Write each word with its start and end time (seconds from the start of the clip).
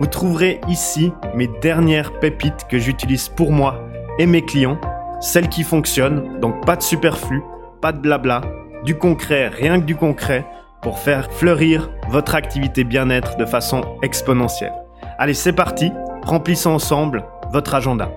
Vous 0.00 0.06
trouverez 0.06 0.60
ici 0.68 1.12
mes 1.34 1.48
dernières 1.60 2.20
pépites 2.20 2.66
que 2.70 2.78
j'utilise 2.78 3.28
pour 3.28 3.50
moi 3.50 3.88
et 4.20 4.26
mes 4.26 4.44
clients, 4.44 4.80
celles 5.20 5.48
qui 5.48 5.64
fonctionnent, 5.64 6.38
donc 6.38 6.64
pas 6.64 6.76
de 6.76 6.82
superflu, 6.82 7.42
pas 7.82 7.90
de 7.90 7.98
blabla, 7.98 8.42
du 8.84 8.96
concret, 8.96 9.48
rien 9.48 9.80
que 9.80 9.86
du 9.86 9.96
concret, 9.96 10.46
pour 10.82 11.00
faire 11.00 11.32
fleurir 11.32 11.90
votre 12.10 12.36
activité 12.36 12.84
bien-être 12.84 13.36
de 13.36 13.44
façon 13.44 13.98
exponentielle. 14.02 14.72
Allez, 15.18 15.34
c'est 15.34 15.52
parti, 15.52 15.90
remplissons 16.22 16.70
ensemble 16.70 17.24
votre 17.52 17.74
agenda. 17.74 18.12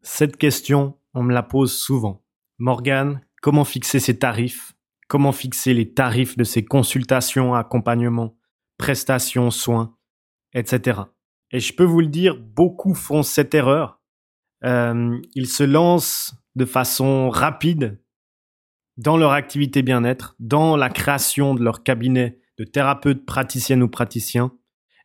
Cette 0.00 0.38
question, 0.38 0.96
on 1.12 1.22
me 1.22 1.34
la 1.34 1.42
pose 1.42 1.78
souvent. 1.78 2.22
Morgane, 2.58 3.20
comment 3.42 3.64
fixer 3.64 4.00
ses 4.00 4.18
tarifs? 4.18 4.72
Comment 5.06 5.32
fixer 5.32 5.74
les 5.74 5.92
tarifs 5.92 6.38
de 6.38 6.44
ces 6.44 6.64
consultations, 6.64 7.54
accompagnements, 7.54 8.37
prestations, 8.78 9.50
soins, 9.50 9.96
etc. 10.54 11.00
Et 11.50 11.60
je 11.60 11.74
peux 11.74 11.84
vous 11.84 12.00
le 12.00 12.06
dire, 12.06 12.36
beaucoup 12.36 12.94
font 12.94 13.22
cette 13.22 13.54
erreur. 13.54 14.00
Euh, 14.64 15.18
ils 15.34 15.48
se 15.48 15.64
lancent 15.64 16.34
de 16.56 16.64
façon 16.64 17.28
rapide 17.30 18.00
dans 18.96 19.16
leur 19.16 19.32
activité 19.32 19.82
bien-être, 19.82 20.34
dans 20.40 20.76
la 20.76 20.90
création 20.90 21.54
de 21.54 21.62
leur 21.62 21.82
cabinet 21.82 22.40
de 22.58 22.64
thérapeute, 22.64 23.24
praticienne 23.24 23.82
ou 23.82 23.88
praticien. 23.88 24.52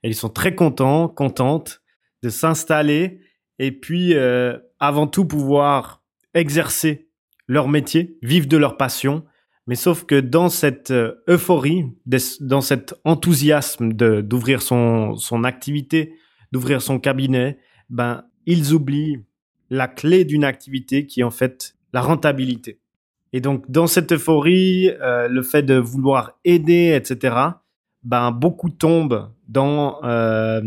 Et 0.01 0.07
ils 0.07 0.15
sont 0.15 0.29
très 0.29 0.55
contents, 0.55 1.07
contentes 1.07 1.81
de 2.23 2.29
s'installer 2.29 3.21
et 3.59 3.71
puis 3.71 4.15
euh, 4.15 4.57
avant 4.79 5.07
tout 5.07 5.25
pouvoir 5.25 6.03
exercer 6.33 7.09
leur 7.47 7.67
métier, 7.67 8.17
vivre 8.21 8.47
de 8.47 8.57
leur 8.57 8.77
passion 8.77 9.25
mais 9.67 9.75
sauf 9.75 10.05
que 10.05 10.19
dans 10.19 10.49
cette 10.49 10.91
euh, 10.91 11.23
euphorie, 11.27 11.85
dans 12.41 12.61
cet 12.61 12.95
enthousiasme 13.05 13.93
d'ouvrir 13.93 14.61
son 14.61 15.15
son 15.15 15.43
activité, 15.43 16.15
d'ouvrir 16.51 16.81
son 16.81 16.99
cabinet, 16.99 17.57
ben 17.89 18.25
ils 18.45 18.73
oublient 18.73 19.23
la 19.69 19.87
clé 19.87 20.25
d'une 20.25 20.43
activité 20.43 21.07
qui 21.07 21.21
est 21.21 21.23
en 21.23 21.31
fait 21.31 21.75
la 21.93 22.01
rentabilité. 22.01 22.79
Et 23.31 23.41
donc 23.41 23.69
dans 23.69 23.87
cette 23.87 24.11
euphorie, 24.11 24.89
euh, 25.01 25.27
le 25.27 25.41
fait 25.41 25.63
de 25.63 25.75
vouloir 25.75 26.37
aider, 26.43 26.93
etc. 26.95 27.35
Ben 28.03 28.31
beaucoup 28.31 28.69
tombent 28.69 29.31
dans 29.47 30.03
euh, 30.03 30.61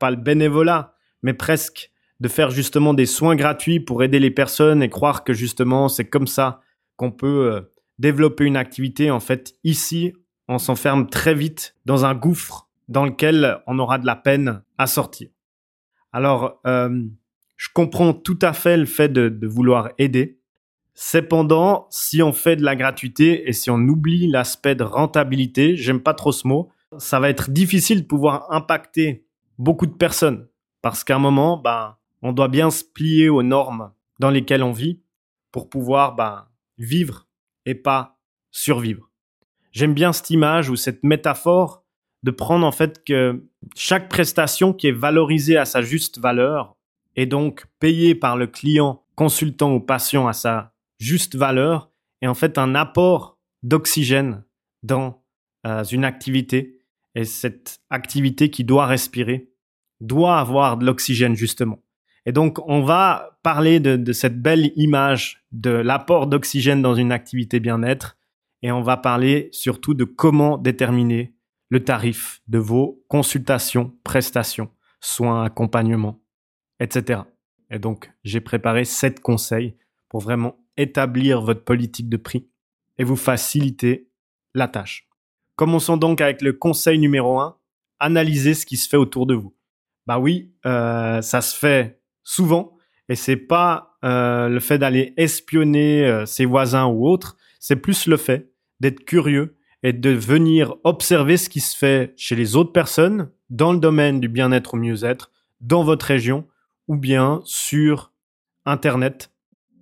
pas 0.00 0.10
le 0.10 0.16
bénévolat, 0.16 0.94
mais 1.22 1.34
presque 1.34 1.92
de 2.20 2.28
faire 2.28 2.50
justement 2.50 2.94
des 2.94 3.06
soins 3.06 3.36
gratuits 3.36 3.80
pour 3.80 4.02
aider 4.02 4.18
les 4.18 4.30
personnes 4.30 4.82
et 4.82 4.88
croire 4.88 5.24
que 5.24 5.32
justement 5.32 5.88
c'est 5.88 6.04
comme 6.04 6.26
ça 6.26 6.60
qu'on 6.96 7.10
peut 7.10 7.52
euh, 7.52 7.60
développer 7.98 8.44
une 8.44 8.56
activité, 8.56 9.10
en 9.10 9.20
fait, 9.20 9.54
ici, 9.64 10.12
on 10.48 10.58
s'enferme 10.58 11.08
très 11.08 11.34
vite 11.34 11.74
dans 11.84 12.04
un 12.04 12.14
gouffre 12.14 12.68
dans 12.88 13.04
lequel 13.04 13.58
on 13.66 13.78
aura 13.78 13.98
de 13.98 14.06
la 14.06 14.16
peine 14.16 14.62
à 14.78 14.86
sortir. 14.86 15.28
Alors, 16.12 16.60
euh, 16.66 17.02
je 17.56 17.68
comprends 17.72 18.12
tout 18.12 18.38
à 18.42 18.52
fait 18.52 18.76
le 18.76 18.86
fait 18.86 19.08
de, 19.08 19.46
vouloir 19.46 19.90
aider. 19.98 20.38
Cependant, 20.94 21.86
si 21.90 22.22
on 22.22 22.32
fait 22.32 22.56
de 22.56 22.62
la 22.62 22.76
gratuité 22.76 23.48
et 23.48 23.52
si 23.52 23.70
on 23.70 23.78
oublie 23.78 24.28
l'aspect 24.28 24.74
de 24.74 24.84
rentabilité, 24.84 25.76
j'aime 25.76 26.00
pas 26.00 26.14
trop 26.14 26.30
ce 26.30 26.46
mot, 26.46 26.70
ça 26.98 27.18
va 27.18 27.30
être 27.30 27.50
difficile 27.50 28.02
de 28.02 28.06
pouvoir 28.06 28.46
impacter 28.52 29.26
beaucoup 29.58 29.86
de 29.86 29.94
personnes. 29.94 30.46
Parce 30.82 31.02
qu'à 31.02 31.16
un 31.16 31.18
moment, 31.18 31.56
ben, 31.56 31.96
on 32.22 32.32
doit 32.32 32.48
bien 32.48 32.70
se 32.70 32.84
plier 32.84 33.28
aux 33.28 33.42
normes 33.42 33.90
dans 34.20 34.30
lesquelles 34.30 34.62
on 34.62 34.72
vit 34.72 35.00
pour 35.50 35.68
pouvoir 35.68 36.14
ben, 36.14 36.46
vivre 36.78 37.23
et 37.66 37.74
pas 37.74 38.18
survivre. 38.50 39.10
J'aime 39.72 39.94
bien 39.94 40.12
cette 40.12 40.30
image 40.30 40.70
ou 40.70 40.76
cette 40.76 41.02
métaphore 41.02 41.84
de 42.22 42.30
prendre 42.30 42.66
en 42.66 42.72
fait 42.72 43.04
que 43.04 43.44
chaque 43.76 44.08
prestation 44.08 44.72
qui 44.72 44.88
est 44.88 44.92
valorisée 44.92 45.56
à 45.56 45.64
sa 45.64 45.82
juste 45.82 46.18
valeur 46.18 46.76
et 47.16 47.26
donc 47.26 47.66
payée 47.80 48.14
par 48.14 48.36
le 48.36 48.46
client, 48.46 49.04
consultant 49.14 49.74
ou 49.74 49.80
patient 49.80 50.26
à 50.26 50.32
sa 50.32 50.72
juste 50.98 51.36
valeur 51.36 51.90
est 52.22 52.26
en 52.26 52.34
fait 52.34 52.56
un 52.56 52.74
apport 52.74 53.38
d'oxygène 53.62 54.44
dans 54.82 55.22
euh, 55.66 55.84
une 55.84 56.04
activité 56.04 56.80
et 57.14 57.24
cette 57.24 57.80
activité 57.90 58.50
qui 58.50 58.64
doit 58.64 58.86
respirer 58.86 59.50
doit 60.00 60.38
avoir 60.38 60.76
de 60.76 60.86
l'oxygène 60.86 61.34
justement. 61.34 61.83
Et 62.26 62.32
donc, 62.32 62.58
on 62.66 62.82
va 62.82 63.38
parler 63.42 63.80
de, 63.80 64.12
cette 64.12 64.40
belle 64.40 64.72
image 64.76 65.44
de 65.52 65.70
l'apport 65.70 66.26
d'oxygène 66.26 66.82
dans 66.82 66.94
une 66.94 67.12
activité 67.12 67.60
bien-être 67.60 68.16
et 68.62 68.72
on 68.72 68.80
va 68.80 68.96
parler 68.96 69.50
surtout 69.52 69.92
de 69.92 70.04
comment 70.04 70.56
déterminer 70.56 71.34
le 71.68 71.84
tarif 71.84 72.40
de 72.48 72.58
vos 72.58 73.04
consultations, 73.08 73.92
prestations, 74.04 74.70
soins, 75.00 75.44
accompagnements, 75.44 76.22
etc. 76.80 77.20
Et 77.70 77.78
donc, 77.78 78.10
j'ai 78.22 78.40
préparé 78.40 78.84
sept 78.84 79.20
conseils 79.20 79.76
pour 80.08 80.20
vraiment 80.20 80.56
établir 80.76 81.42
votre 81.42 81.64
politique 81.64 82.08
de 82.08 82.16
prix 82.16 82.48
et 82.96 83.04
vous 83.04 83.16
faciliter 83.16 84.08
la 84.54 84.68
tâche. 84.68 85.08
Commençons 85.56 85.96
donc 85.96 86.20
avec 86.20 86.40
le 86.40 86.52
conseil 86.52 86.98
numéro 86.98 87.38
un. 87.38 87.58
Analysez 87.98 88.54
ce 88.54 88.66
qui 88.66 88.76
se 88.76 88.88
fait 88.88 88.96
autour 88.96 89.26
de 89.26 89.34
vous. 89.34 89.54
Bah 90.06 90.18
oui, 90.18 90.52
euh, 90.66 91.22
ça 91.22 91.40
se 91.40 91.56
fait 91.56 92.00
souvent. 92.24 92.76
Et 93.08 93.14
c'est 93.14 93.36
pas 93.36 93.96
euh, 94.04 94.48
le 94.48 94.60
fait 94.60 94.78
d'aller 94.78 95.12
espionner 95.16 96.04
euh, 96.04 96.26
ses 96.26 96.46
voisins 96.46 96.86
ou 96.86 97.06
autres, 97.06 97.36
c'est 97.60 97.76
plus 97.76 98.06
le 98.06 98.16
fait 98.16 98.50
d'être 98.80 99.04
curieux 99.04 99.56
et 99.82 99.92
de 99.92 100.10
venir 100.10 100.74
observer 100.82 101.36
ce 101.36 101.48
qui 101.48 101.60
se 101.60 101.76
fait 101.76 102.14
chez 102.16 102.34
les 102.34 102.56
autres 102.56 102.72
personnes 102.72 103.30
dans 103.50 103.72
le 103.72 103.78
domaine 103.78 104.18
du 104.18 104.28
bien-être 104.28 104.74
ou 104.74 104.76
mieux-être, 104.78 105.30
dans 105.60 105.84
votre 105.84 106.06
région, 106.06 106.46
ou 106.88 106.96
bien 106.96 107.42
sur 107.44 108.12
Internet, 108.64 109.30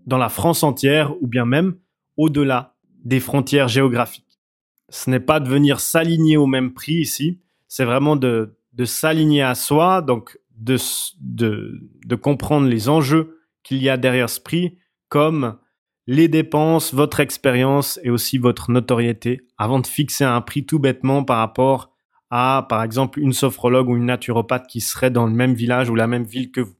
dans 0.06 0.18
la 0.18 0.28
France 0.28 0.64
entière, 0.64 1.14
ou 1.22 1.28
bien 1.28 1.44
même 1.44 1.76
au-delà 2.16 2.74
des 3.04 3.20
frontières 3.20 3.68
géographiques. 3.68 4.40
Ce 4.88 5.08
n'est 5.08 5.20
pas 5.20 5.40
de 5.40 5.48
venir 5.48 5.80
s'aligner 5.80 6.36
au 6.36 6.46
même 6.46 6.74
prix 6.74 6.94
ici, 6.94 7.40
c'est 7.68 7.84
vraiment 7.84 8.16
de, 8.16 8.56
de 8.72 8.84
s'aligner 8.84 9.42
à 9.42 9.54
soi, 9.54 10.02
donc 10.02 10.38
de, 10.62 10.78
de, 11.20 12.14
comprendre 12.14 12.68
les 12.68 12.88
enjeux 12.88 13.40
qu'il 13.62 13.82
y 13.82 13.88
a 13.88 13.96
derrière 13.96 14.30
ce 14.30 14.40
prix, 14.40 14.78
comme 15.08 15.58
les 16.06 16.28
dépenses, 16.28 16.94
votre 16.94 17.20
expérience 17.20 17.98
et 18.02 18.10
aussi 18.10 18.38
votre 18.38 18.70
notoriété, 18.70 19.46
avant 19.58 19.80
de 19.80 19.86
fixer 19.86 20.24
un 20.24 20.40
prix 20.40 20.66
tout 20.66 20.78
bêtement 20.78 21.24
par 21.24 21.38
rapport 21.38 21.92
à, 22.30 22.66
par 22.68 22.82
exemple, 22.82 23.20
une 23.20 23.32
sophrologue 23.32 23.88
ou 23.88 23.96
une 23.96 24.06
naturopathe 24.06 24.66
qui 24.66 24.80
serait 24.80 25.10
dans 25.10 25.26
le 25.26 25.32
même 25.32 25.54
village 25.54 25.90
ou 25.90 25.94
la 25.94 26.06
même 26.06 26.24
ville 26.24 26.50
que 26.50 26.60
vous. 26.60 26.76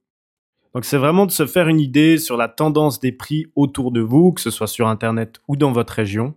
Donc 0.74 0.84
c'est 0.84 0.96
vraiment 0.96 1.26
de 1.26 1.30
se 1.30 1.46
faire 1.46 1.68
une 1.68 1.80
idée 1.80 2.16
sur 2.16 2.36
la 2.36 2.48
tendance 2.48 2.98
des 3.00 3.12
prix 3.12 3.46
autour 3.54 3.92
de 3.92 4.00
vous, 4.00 4.32
que 4.32 4.40
ce 4.40 4.50
soit 4.50 4.66
sur 4.66 4.88
Internet 4.88 5.40
ou 5.48 5.56
dans 5.56 5.72
votre 5.72 5.92
région. 5.92 6.34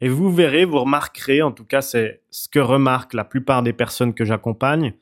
Et 0.00 0.08
vous 0.08 0.30
verrez, 0.32 0.64
vous 0.64 0.80
remarquerez, 0.80 1.42
en 1.42 1.52
tout 1.52 1.64
cas 1.64 1.80
c'est 1.80 2.22
ce 2.30 2.48
que 2.48 2.58
remarquent 2.58 3.14
la 3.14 3.24
plupart 3.24 3.62
des 3.62 3.72
personnes 3.72 4.14
que 4.14 4.24
j'accompagne, 4.24 4.94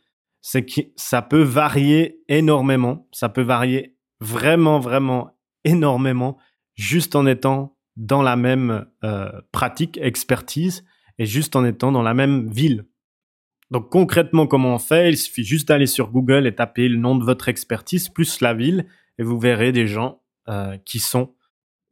c'est 0.42 0.64
que 0.64 0.80
ça 0.96 1.22
peut 1.22 1.42
varier 1.42 2.22
énormément. 2.28 3.06
Ça 3.12 3.28
peut 3.28 3.42
varier 3.42 3.96
vraiment, 4.20 4.78
vraiment 4.78 5.36
énormément 5.64 6.38
juste 6.74 7.14
en 7.14 7.26
étant 7.26 7.76
dans 7.96 8.22
la 8.22 8.36
même 8.36 8.86
euh, 9.04 9.30
pratique, 9.52 9.98
expertise 10.00 10.84
et 11.18 11.26
juste 11.26 11.56
en 11.56 11.64
étant 11.64 11.92
dans 11.92 12.02
la 12.02 12.14
même 12.14 12.48
ville. 12.50 12.86
Donc 13.70 13.90
concrètement, 13.90 14.46
comment 14.46 14.74
on 14.74 14.78
fait? 14.78 15.10
Il 15.10 15.16
suffit 15.16 15.44
juste 15.44 15.68
d'aller 15.68 15.86
sur 15.86 16.10
Google 16.10 16.46
et 16.46 16.54
taper 16.54 16.88
le 16.88 16.96
nom 16.96 17.16
de 17.16 17.24
votre 17.24 17.48
expertise 17.48 18.08
plus 18.08 18.40
la 18.40 18.54
ville 18.54 18.86
et 19.18 19.22
vous 19.22 19.38
verrez 19.38 19.72
des 19.72 19.86
gens 19.86 20.22
euh, 20.48 20.76
qui 20.84 20.98
sont 20.98 21.34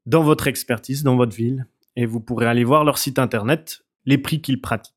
dans 0.06 0.22
votre 0.22 0.46
expertise, 0.46 1.02
dans 1.02 1.16
votre 1.16 1.36
ville 1.36 1.66
et 1.94 2.06
vous 2.06 2.20
pourrez 2.20 2.46
aller 2.46 2.64
voir 2.64 2.84
leur 2.84 2.96
site 2.96 3.18
internet, 3.18 3.84
les 4.06 4.18
prix 4.18 4.40
qu'ils 4.40 4.60
pratiquent. 4.60 4.94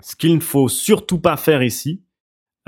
Ce 0.00 0.16
qu'il 0.16 0.34
ne 0.34 0.40
faut 0.40 0.68
surtout 0.68 1.18
pas 1.18 1.36
faire 1.36 1.62
ici, 1.62 2.02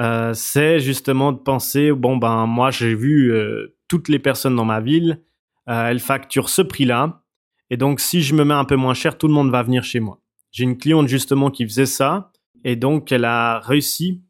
euh, 0.00 0.32
c'est 0.32 0.80
justement 0.80 1.30
de 1.30 1.38
penser 1.38 1.92
bon 1.92 2.16
ben 2.16 2.46
moi 2.46 2.70
j'ai 2.70 2.94
vu 2.94 3.32
euh, 3.32 3.76
toutes 3.86 4.08
les 4.08 4.18
personnes 4.18 4.56
dans 4.56 4.64
ma 4.64 4.80
ville, 4.80 5.22
euh, 5.68 5.88
elles 5.88 6.00
facturent 6.00 6.48
ce 6.48 6.62
prix-là, 6.62 7.22
et 7.68 7.76
donc 7.76 8.00
si 8.00 8.22
je 8.22 8.34
me 8.34 8.44
mets 8.44 8.54
un 8.54 8.64
peu 8.64 8.76
moins 8.76 8.94
cher, 8.94 9.18
tout 9.18 9.28
le 9.28 9.34
monde 9.34 9.50
va 9.50 9.62
venir 9.62 9.84
chez 9.84 10.00
moi. 10.00 10.22
J'ai 10.52 10.64
une 10.64 10.78
cliente 10.78 11.06
justement 11.06 11.50
qui 11.50 11.64
faisait 11.64 11.86
ça, 11.86 12.32
et 12.64 12.76
donc 12.76 13.12
elle 13.12 13.26
a 13.26 13.60
réussi 13.60 14.22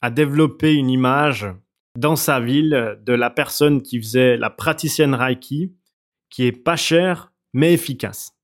à 0.00 0.10
développer 0.10 0.74
une 0.74 0.90
image 0.90 1.46
dans 1.96 2.16
sa 2.16 2.40
ville 2.40 2.98
de 3.00 3.12
la 3.12 3.30
personne 3.30 3.80
qui 3.80 4.00
faisait 4.00 4.36
la 4.36 4.50
praticienne 4.50 5.14
Reiki, 5.14 5.72
qui 6.30 6.46
est 6.46 6.52
pas 6.52 6.76
chère 6.76 7.32
mais 7.52 7.72
efficace. 7.72 8.36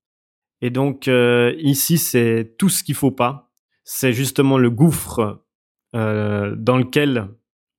Et 0.61 0.69
donc 0.69 1.07
ici, 1.07 1.97
c'est 1.97 2.55
tout 2.57 2.69
ce 2.69 2.83
qu'il 2.83 2.95
faut 2.95 3.11
pas. 3.11 3.51
C'est 3.83 4.13
justement 4.13 4.57
le 4.57 4.71
gouffre 4.71 5.43
euh, 5.95 6.55
dans 6.55 6.77
lequel 6.77 7.27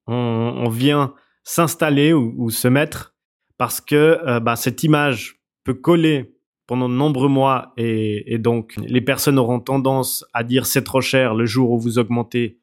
on, 0.07 0.15
on 0.15 0.69
vient 0.69 1.15
s'installer 1.45 2.13
ou, 2.13 2.35
ou, 2.37 2.51
se 2.51 2.69
mettre 2.69 3.15
parce 3.59 3.81
que 3.81 4.21
euh, 4.27 4.41
bah, 4.41 4.57
cette 4.57 4.83
image 4.83 5.41
peut 5.65 5.75
coller 5.75 6.35
pendant 6.67 6.89
de 6.89 6.95
nombreux 6.95 7.29
mois 7.29 7.73
et, 7.77 8.35
et, 8.35 8.39
donc 8.39 8.75
les 8.77 9.01
personnes 9.01 9.39
auront 9.39 9.61
tendance 9.61 10.25
à 10.33 10.45
dire 10.45 10.67
c'est 10.67 10.85
trop 10.85 11.01
cher 11.01 11.35
le 11.35 11.47
jour 11.47 11.71
où 11.71 11.79
vous 11.79 11.99
augmentez 11.99 12.61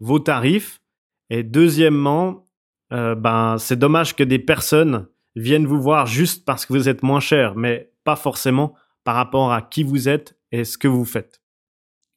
vos 0.00 0.18
tarifs. 0.18 0.80
Et 1.30 1.42
deuxièmement, 1.42 2.48
euh, 2.92 3.14
ben 3.14 3.56
c'est 3.58 3.78
dommage 3.78 4.14
que 4.14 4.24
des 4.24 4.38
personnes 4.38 5.06
viennent 5.34 5.66
vous 5.66 5.80
voir 5.80 6.06
juste 6.06 6.44
parce 6.44 6.66
que 6.66 6.72
vous 6.72 6.88
êtes 6.88 7.02
moins 7.02 7.20
cher, 7.20 7.54
mais 7.56 7.90
pas 8.04 8.16
forcément 8.16 8.74
par 9.04 9.14
rapport 9.14 9.52
à 9.52 9.62
qui 9.62 9.82
vous 9.82 10.08
êtes 10.08 10.38
et 10.50 10.64
ce 10.64 10.76
que 10.76 10.88
vous 10.88 11.04
faites. 11.04 11.41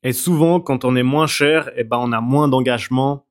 Et 0.06 0.14
souvent, 0.14 0.60
quand 0.60 0.86
on 0.86 0.96
est 0.96 1.04
moins 1.04 1.26
cher, 1.26 1.72
eh 1.76 1.84
ben, 1.84 1.98
on 2.00 2.12
a 2.12 2.22
moins 2.22 2.48
d'engagement 2.48 3.26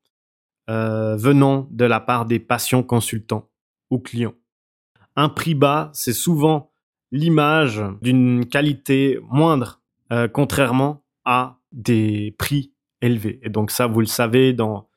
euh, 0.69 1.15
venant 1.15 1.69
de 1.71 1.85
la 1.85 2.01
part 2.01 2.27
des 2.27 2.41
patients 2.41 2.83
consultants 2.83 3.49
ou 3.91 4.01
clients. 4.01 4.35
Un 5.15 5.29
prix 5.29 5.55
bas, 5.55 5.91
c'est 5.95 6.13
souvent 6.13 6.73
l'image 7.13 7.81
d'une 8.03 8.45
qualité 8.47 9.21
moindre, 9.31 9.83
euh, 10.13 10.27
contrairement 10.27 11.05
à 11.25 11.61
des 11.71 12.35
prix 12.41 12.73
élevés. 13.01 13.39
Et 13.45 13.51
donc 13.51 13.71
ça, 13.71 13.87
vous 13.87 14.01
le 14.01 14.07
savez, 14.07 14.53
dans 14.53 14.89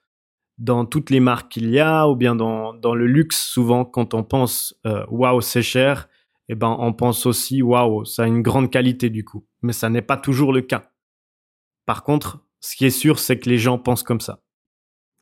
dans 0.57 0.83
toutes 0.83 1.11
les 1.11 1.19
marques 1.19 1.51
qu'il 1.51 1.69
y 1.69 1.79
a, 1.79 2.07
ou 2.07 2.15
bien 2.15 2.33
dans, 2.33 2.73
dans 2.73 2.95
le 2.95 3.05
luxe, 3.05 3.37
souvent 3.37 3.85
quand 3.85 4.15
on 4.15 4.23
pense 4.23 4.75
euh, 4.87 5.05
waouh 5.11 5.41
c'est 5.41 5.61
cher, 5.61 6.09
eh 6.49 6.55
ben 6.55 6.75
on 6.79 6.93
pense 6.93 7.27
aussi 7.27 7.61
waouh 7.61 8.03
ça 8.05 8.23
a 8.23 8.25
une 8.25 8.41
grande 8.41 8.71
qualité 8.71 9.11
du 9.11 9.23
coup. 9.23 9.45
Mais 9.61 9.73
ça 9.73 9.91
n'est 9.91 10.01
pas 10.01 10.17
toujours 10.17 10.53
le 10.53 10.61
cas. 10.61 10.89
Par 11.87 12.03
contre, 12.03 12.45
ce 12.59 12.75
qui 12.75 12.85
est 12.85 12.91
sûr, 12.91 13.17
c'est 13.17 13.39
que 13.39 13.49
les 13.49 13.57
gens 13.57 13.79
pensent 13.79 14.03
comme 14.03 14.19
ça. 14.19 14.41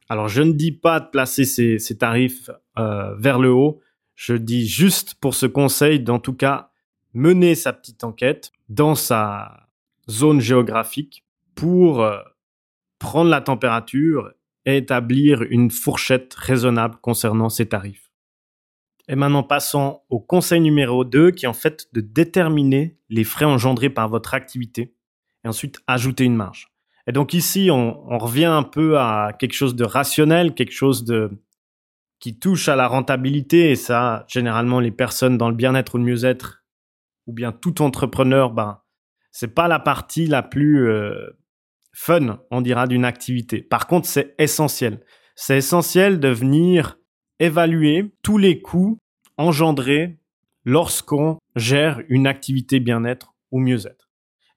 Alors 0.09 0.27
je 0.27 0.41
ne 0.41 0.51
dis 0.51 0.71
pas 0.71 0.99
de 0.99 1.07
placer 1.07 1.45
ces, 1.45 1.97
tarifs 1.97 2.49
euh, 2.77 3.15
vers 3.15 3.39
le 3.39 3.51
haut. 3.51 3.79
Je 4.15 4.33
dis 4.33 4.67
juste 4.67 5.13
pour 5.13 5.35
ce 5.35 5.45
conseil, 5.45 5.99
d'en 5.99 6.19
tout 6.19 6.33
cas 6.33 6.71
mener 7.13 7.53
sa 7.53 7.71
petite 7.71 8.03
enquête 8.03 8.51
dans 8.67 8.95
sa 8.95 9.67
zone 10.09 10.41
géographique 10.41 11.23
pour 11.53 12.01
euh, 12.01 12.17
prendre 12.97 13.29
la 13.29 13.41
température 13.41 14.33
et 14.65 14.77
établir 14.77 15.43
une 15.43 15.69
fourchette 15.69 16.33
raisonnable 16.33 16.97
concernant 16.99 17.49
ces 17.49 17.67
tarifs. 17.67 18.11
Et 19.07 19.15
maintenant, 19.15 19.43
passons 19.43 20.01
au 20.09 20.19
conseil 20.19 20.61
numéro 20.61 21.05
2, 21.05 21.29
qui 21.29 21.45
est 21.45 21.47
en 21.47 21.53
fait 21.53 21.87
de 21.93 22.01
déterminer 22.01 22.97
les 23.09 23.23
frais 23.23 23.45
engendrés 23.45 23.91
par 23.91 24.09
votre 24.09 24.33
activité 24.33 24.95
et 25.45 25.47
ensuite 25.47 25.81
ajouter 25.87 26.25
une 26.25 26.35
marge. 26.35 26.67
Et 27.07 27.11
donc 27.11 27.33
ici, 27.33 27.69
on, 27.71 28.17
revient 28.17 28.45
un 28.45 28.63
peu 28.63 28.97
à 28.97 29.31
quelque 29.37 29.53
chose 29.53 29.75
de 29.75 29.85
rationnel, 29.85 30.55
quelque 30.55 30.73
chose 30.73 31.05
de 31.05 31.29
qui 32.19 32.39
touche 32.39 32.67
à 32.67 32.75
la 32.75 32.87
rentabilité. 32.87 33.69
Et 33.69 33.75
ça, 33.75 34.25
généralement, 34.27 34.79
les 34.79 34.91
personnes 34.91 35.37
dans 35.37 35.49
le 35.49 35.55
bien-être 35.55 35.95
ou 35.95 35.97
le 35.99 36.03
mieux-être, 36.03 36.63
ou 37.27 37.33
bien 37.33 37.51
tout 37.51 37.81
entrepreneur, 37.81 38.51
ben, 38.51 38.81
c'est 39.31 39.53
pas 39.53 39.67
la 39.67 39.79
partie 39.79 40.25
la 40.25 40.41
plus 40.41 40.89
euh, 40.89 41.37
fun, 41.93 42.39
on 42.49 42.61
dira, 42.61 42.87
d'une 42.87 43.05
activité. 43.05 43.61
Par 43.61 43.85
contre, 43.85 44.07
c'est 44.07 44.33
essentiel. 44.39 45.01
C'est 45.35 45.57
essentiel 45.57 46.19
de 46.19 46.29
venir 46.29 46.97
évaluer 47.39 48.13
tous 48.23 48.37
les 48.37 48.61
coûts 48.61 48.97
engendrés 49.37 50.17
lorsqu'on 50.63 51.37
gère 51.55 52.01
une 52.09 52.25
activité 52.25 52.79
bien-être 52.79 53.35
ou 53.51 53.59
mieux-être. 53.59 54.04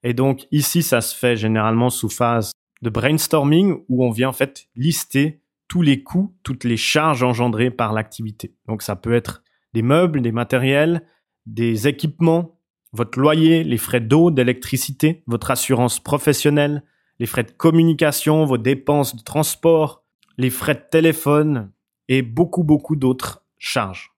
Et 0.08 0.14
donc 0.14 0.48
ici, 0.50 0.82
ça 0.82 1.02
se 1.02 1.14
fait 1.14 1.36
généralement 1.36 1.90
sous 1.90 2.08
phase 2.08 2.52
de 2.80 2.88
brainstorming 2.88 3.84
où 3.90 4.02
on 4.06 4.10
vient 4.10 4.30
en 4.30 4.32
fait 4.32 4.66
lister 4.74 5.42
tous 5.68 5.82
les 5.82 6.02
coûts, 6.02 6.34
toutes 6.42 6.64
les 6.64 6.78
charges 6.78 7.22
engendrées 7.22 7.70
par 7.70 7.92
l'activité. 7.92 8.54
Donc 8.66 8.80
ça 8.80 8.96
peut 8.96 9.12
être 9.12 9.42
des 9.74 9.82
meubles, 9.82 10.22
des 10.22 10.32
matériels, 10.32 11.06
des 11.44 11.88
équipements, 11.88 12.58
votre 12.92 13.18
loyer, 13.18 13.64
les 13.64 13.76
frais 13.76 14.00
d'eau, 14.00 14.30
d'électricité, 14.30 15.24
votre 15.26 15.50
assurance 15.50 16.00
professionnelle, 16.00 16.84
les 17.18 17.26
frais 17.26 17.44
de 17.44 17.50
communication, 17.50 18.46
vos 18.46 18.56
dépenses 18.56 19.14
de 19.14 19.22
transport, 19.22 20.06
les 20.38 20.48
frais 20.48 20.76
de 20.76 20.88
téléphone, 20.90 21.70
et 22.08 22.22
beaucoup, 22.22 22.64
beaucoup 22.64 22.96
d'autres 22.96 23.44
charges. 23.58 24.14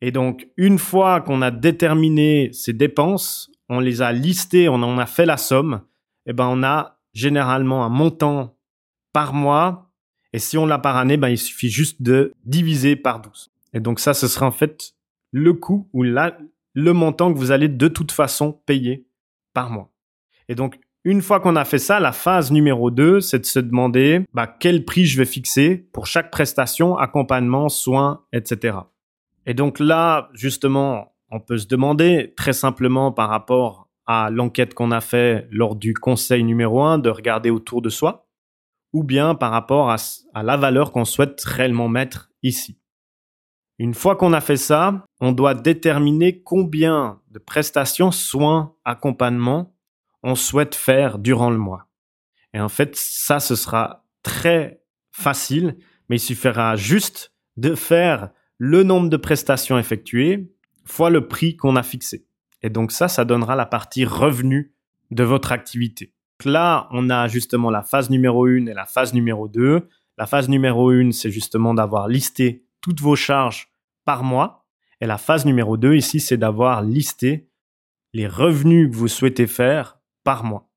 Et 0.00 0.10
donc, 0.10 0.48
une 0.56 0.80
fois 0.80 1.20
qu'on 1.20 1.40
a 1.40 1.52
déterminé 1.52 2.50
ces 2.52 2.72
dépenses, 2.72 3.51
on 3.68 3.80
les 3.80 4.02
a 4.02 4.12
listées, 4.12 4.68
on 4.68 4.74
en 4.74 4.98
a 4.98 5.06
fait 5.06 5.26
la 5.26 5.36
somme, 5.36 5.82
eh 6.26 6.32
ben, 6.32 6.46
on 6.46 6.62
a 6.62 7.00
généralement 7.14 7.84
un 7.84 7.88
montant 7.88 8.56
par 9.12 9.34
mois. 9.34 9.90
Et 10.32 10.38
si 10.38 10.56
on 10.56 10.66
l'a 10.66 10.78
par 10.78 10.96
année, 10.96 11.16
ben, 11.16 11.28
il 11.28 11.38
suffit 11.38 11.70
juste 11.70 12.02
de 12.02 12.32
diviser 12.44 12.96
par 12.96 13.20
12. 13.20 13.50
Et 13.74 13.80
donc, 13.80 14.00
ça, 14.00 14.14
ce 14.14 14.28
sera 14.28 14.46
en 14.46 14.50
fait 14.50 14.94
le 15.30 15.52
coût 15.54 15.88
ou 15.92 16.02
la, 16.02 16.36
le 16.74 16.92
montant 16.92 17.32
que 17.32 17.38
vous 17.38 17.50
allez 17.50 17.68
de 17.68 17.88
toute 17.88 18.12
façon 18.12 18.52
payer 18.66 19.06
par 19.54 19.70
mois. 19.70 19.90
Et 20.48 20.54
donc, 20.54 20.78
une 21.04 21.20
fois 21.20 21.40
qu'on 21.40 21.56
a 21.56 21.64
fait 21.64 21.78
ça, 21.78 21.98
la 21.98 22.12
phase 22.12 22.52
numéro 22.52 22.90
2, 22.90 23.20
c'est 23.20 23.40
de 23.40 23.44
se 23.44 23.58
demander 23.58 24.24
bah, 24.32 24.46
quel 24.46 24.84
prix 24.84 25.04
je 25.04 25.18
vais 25.18 25.24
fixer 25.24 25.88
pour 25.92 26.06
chaque 26.06 26.30
prestation, 26.30 26.96
accompagnement, 26.96 27.68
soins, 27.68 28.24
etc. 28.32 28.78
Et 29.46 29.54
donc 29.54 29.80
là, 29.80 30.30
justement, 30.32 31.11
on 31.32 31.40
peut 31.40 31.58
se 31.58 31.66
demander 31.66 32.34
très 32.36 32.52
simplement 32.52 33.10
par 33.10 33.28
rapport 33.28 33.88
à 34.06 34.30
l'enquête 34.30 34.74
qu'on 34.74 34.90
a 34.90 35.00
fait 35.00 35.48
lors 35.50 35.74
du 35.74 35.94
conseil 35.94 36.44
numéro 36.44 36.82
1 36.82 36.98
de 36.98 37.08
regarder 37.08 37.50
autour 37.50 37.82
de 37.82 37.88
soi, 37.88 38.28
ou 38.92 39.02
bien 39.02 39.34
par 39.34 39.50
rapport 39.50 39.90
à, 39.90 39.96
à 40.34 40.42
la 40.42 40.56
valeur 40.56 40.92
qu'on 40.92 41.06
souhaite 41.06 41.42
réellement 41.42 41.88
mettre 41.88 42.30
ici. 42.42 42.78
Une 43.78 43.94
fois 43.94 44.14
qu'on 44.14 44.34
a 44.34 44.40
fait 44.40 44.56
ça, 44.56 45.04
on 45.20 45.32
doit 45.32 45.54
déterminer 45.54 46.42
combien 46.42 47.20
de 47.30 47.38
prestations, 47.38 48.12
soins, 48.12 48.76
accompagnement 48.84 49.74
on 50.22 50.34
souhaite 50.34 50.74
faire 50.74 51.18
durant 51.18 51.50
le 51.50 51.58
mois. 51.58 51.88
Et 52.54 52.60
en 52.60 52.68
fait, 52.68 52.94
ça, 52.96 53.40
ce 53.40 53.56
sera 53.56 54.06
très 54.22 54.82
facile, 55.10 55.76
mais 56.08 56.16
il 56.16 56.20
suffira 56.20 56.76
juste 56.76 57.32
de 57.56 57.74
faire 57.74 58.30
le 58.58 58.82
nombre 58.82 59.08
de 59.08 59.16
prestations 59.16 59.78
effectuées 59.78 60.51
fois 60.84 61.10
le 61.10 61.28
prix 61.28 61.56
qu'on 61.56 61.76
a 61.76 61.82
fixé. 61.82 62.26
Et 62.62 62.70
donc 62.70 62.92
ça, 62.92 63.08
ça 63.08 63.24
donnera 63.24 63.56
la 63.56 63.66
partie 63.66 64.04
revenu 64.04 64.74
de 65.10 65.24
votre 65.24 65.52
activité. 65.52 66.14
là, 66.44 66.88
on 66.90 67.08
a 67.10 67.28
justement 67.28 67.70
la 67.70 67.82
phase 67.82 68.10
numéro 68.10 68.46
1 68.46 68.66
et 68.66 68.74
la 68.74 68.86
phase 68.86 69.14
numéro 69.14 69.46
2. 69.46 69.88
La 70.18 70.26
phase 70.26 70.48
numéro 70.48 70.90
1, 70.90 71.12
c'est 71.12 71.30
justement 71.30 71.72
d'avoir 71.72 72.08
listé 72.08 72.66
toutes 72.80 73.00
vos 73.00 73.14
charges 73.14 73.68
par 74.04 74.24
mois. 74.24 74.64
Et 75.00 75.06
la 75.06 75.18
phase 75.18 75.44
numéro 75.46 75.76
2 75.76 75.94
ici, 75.94 76.18
c'est 76.18 76.36
d'avoir 76.36 76.82
listé 76.82 77.48
les 78.12 78.26
revenus 78.26 78.90
que 78.90 78.96
vous 78.96 79.08
souhaitez 79.08 79.46
faire 79.46 79.98
par 80.24 80.44
mois. 80.44 80.68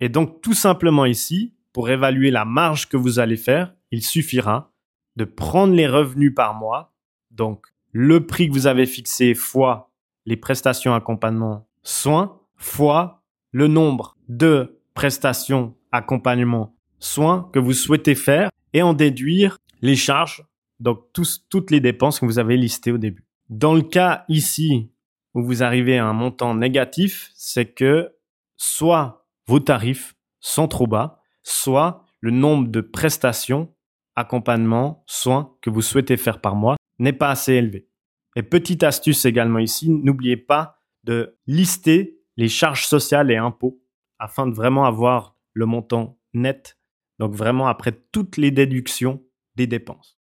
Et 0.00 0.08
donc 0.08 0.42
tout 0.42 0.54
simplement 0.54 1.06
ici, 1.06 1.54
pour 1.72 1.88
évaluer 1.90 2.30
la 2.30 2.44
marge 2.44 2.88
que 2.88 2.96
vous 2.96 3.18
allez 3.18 3.36
faire, 3.36 3.74
il 3.90 4.02
suffira 4.02 4.72
de 5.16 5.24
prendre 5.24 5.74
les 5.74 5.86
revenus 5.86 6.34
par 6.34 6.54
mois, 6.54 6.94
donc 7.30 7.66
le 7.98 8.26
prix 8.26 8.48
que 8.48 8.52
vous 8.52 8.66
avez 8.66 8.84
fixé 8.84 9.32
fois 9.32 9.90
les 10.26 10.36
prestations 10.36 10.92
accompagnement 10.92 11.66
soins, 11.82 12.38
fois 12.56 13.22
le 13.52 13.68
nombre 13.68 14.18
de 14.28 14.82
prestations 14.92 15.74
accompagnement 15.92 16.76
soins 16.98 17.48
que 17.54 17.58
vous 17.58 17.72
souhaitez 17.72 18.14
faire 18.14 18.50
et 18.74 18.82
en 18.82 18.92
déduire 18.92 19.56
les 19.80 19.96
charges, 19.96 20.44
donc 20.78 21.06
toutes 21.48 21.70
les 21.70 21.80
dépenses 21.80 22.20
que 22.20 22.26
vous 22.26 22.38
avez 22.38 22.58
listées 22.58 22.92
au 22.92 22.98
début. 22.98 23.24
Dans 23.48 23.72
le 23.72 23.80
cas 23.80 24.26
ici 24.28 24.90
où 25.32 25.42
vous 25.42 25.62
arrivez 25.62 25.96
à 25.96 26.04
un 26.04 26.12
montant 26.12 26.54
négatif, 26.54 27.30
c'est 27.34 27.72
que 27.72 28.14
soit 28.58 29.26
vos 29.46 29.60
tarifs 29.60 30.14
sont 30.40 30.68
trop 30.68 30.86
bas, 30.86 31.22
soit 31.42 32.04
le 32.20 32.30
nombre 32.30 32.68
de 32.68 32.82
prestations, 32.82 33.72
accompagnement, 34.16 35.02
soins 35.06 35.54
que 35.62 35.70
vous 35.70 35.80
souhaitez 35.80 36.18
faire 36.18 36.42
par 36.42 36.56
mois 36.56 36.75
n'est 36.98 37.12
pas 37.12 37.30
assez 37.30 37.54
élevé. 37.54 37.88
Et 38.36 38.42
petite 38.42 38.82
astuce 38.82 39.24
également 39.24 39.58
ici, 39.58 39.90
n'oubliez 39.90 40.36
pas 40.36 40.78
de 41.04 41.38
lister 41.46 42.18
les 42.36 42.48
charges 42.48 42.86
sociales 42.86 43.30
et 43.30 43.36
impôts 43.36 43.80
afin 44.18 44.46
de 44.46 44.54
vraiment 44.54 44.84
avoir 44.84 45.36
le 45.52 45.66
montant 45.66 46.18
net, 46.34 46.78
donc 47.18 47.34
vraiment 47.34 47.68
après 47.68 47.92
toutes 48.12 48.36
les 48.36 48.50
déductions 48.50 49.22
des 49.54 49.66
dépenses. 49.66 50.18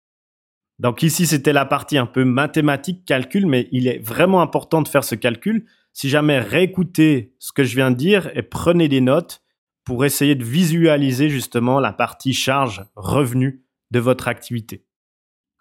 Donc 0.79 1.03
ici, 1.03 1.27
c'était 1.27 1.53
la 1.53 1.65
partie 1.65 1.97
un 1.97 2.05
peu 2.05 2.23
mathématique, 2.23 3.05
calcul, 3.05 3.45
mais 3.45 3.67
il 3.71 3.87
est 3.87 3.99
vraiment 3.99 4.41
important 4.41 4.81
de 4.81 4.87
faire 4.87 5.03
ce 5.03 5.15
calcul 5.15 5.65
si 5.91 6.09
jamais 6.09 6.39
réécoutez 6.39 7.35
ce 7.39 7.51
que 7.51 7.63
je 7.63 7.75
viens 7.75 7.91
de 7.91 7.97
dire 7.97 8.31
et 8.35 8.43
prenez 8.43 8.87
des 8.87 9.01
notes 9.01 9.43
pour 9.83 10.05
essayer 10.05 10.35
de 10.35 10.43
visualiser 10.43 11.29
justement 11.29 11.79
la 11.79 11.91
partie 11.91 12.33
charge 12.33 12.85
revenu 12.95 13.65
de 13.91 13.99
votre 13.99 14.27
activité. 14.27 14.85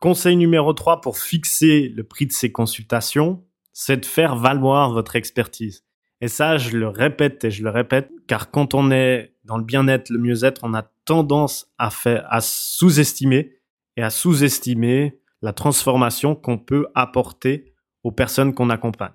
Conseil 0.00 0.36
numéro 0.36 0.72
3 0.72 1.00
pour 1.00 1.18
fixer 1.18 1.92
le 1.94 2.04
prix 2.04 2.26
de 2.26 2.32
ces 2.32 2.52
consultations, 2.52 3.44
c'est 3.72 3.96
de 3.96 4.06
faire 4.06 4.36
valoir 4.36 4.92
votre 4.92 5.16
expertise. 5.16 5.84
Et 6.20 6.28
ça, 6.28 6.56
je 6.56 6.76
le 6.76 6.88
répète 6.88 7.44
et 7.44 7.50
je 7.50 7.64
le 7.64 7.70
répète, 7.70 8.10
car 8.28 8.52
quand 8.52 8.74
on 8.74 8.92
est 8.92 9.34
dans 9.44 9.56
le 9.56 9.64
bien-être, 9.64 10.10
le 10.10 10.18
mieux-être, 10.18 10.60
on 10.62 10.74
a 10.74 10.82
tendance 11.04 11.72
à 11.78 11.90
faire, 11.90 12.26
à 12.30 12.40
sous-estimer 12.40 13.56
et 13.96 14.02
à 14.02 14.10
sous-estimer 14.10 15.18
la 15.42 15.52
transformation 15.52 16.36
qu'on 16.36 16.58
peut 16.58 16.86
apporter 16.94 17.72
aux 18.04 18.12
personnes 18.12 18.54
qu'on 18.54 18.70
accompagne. 18.70 19.14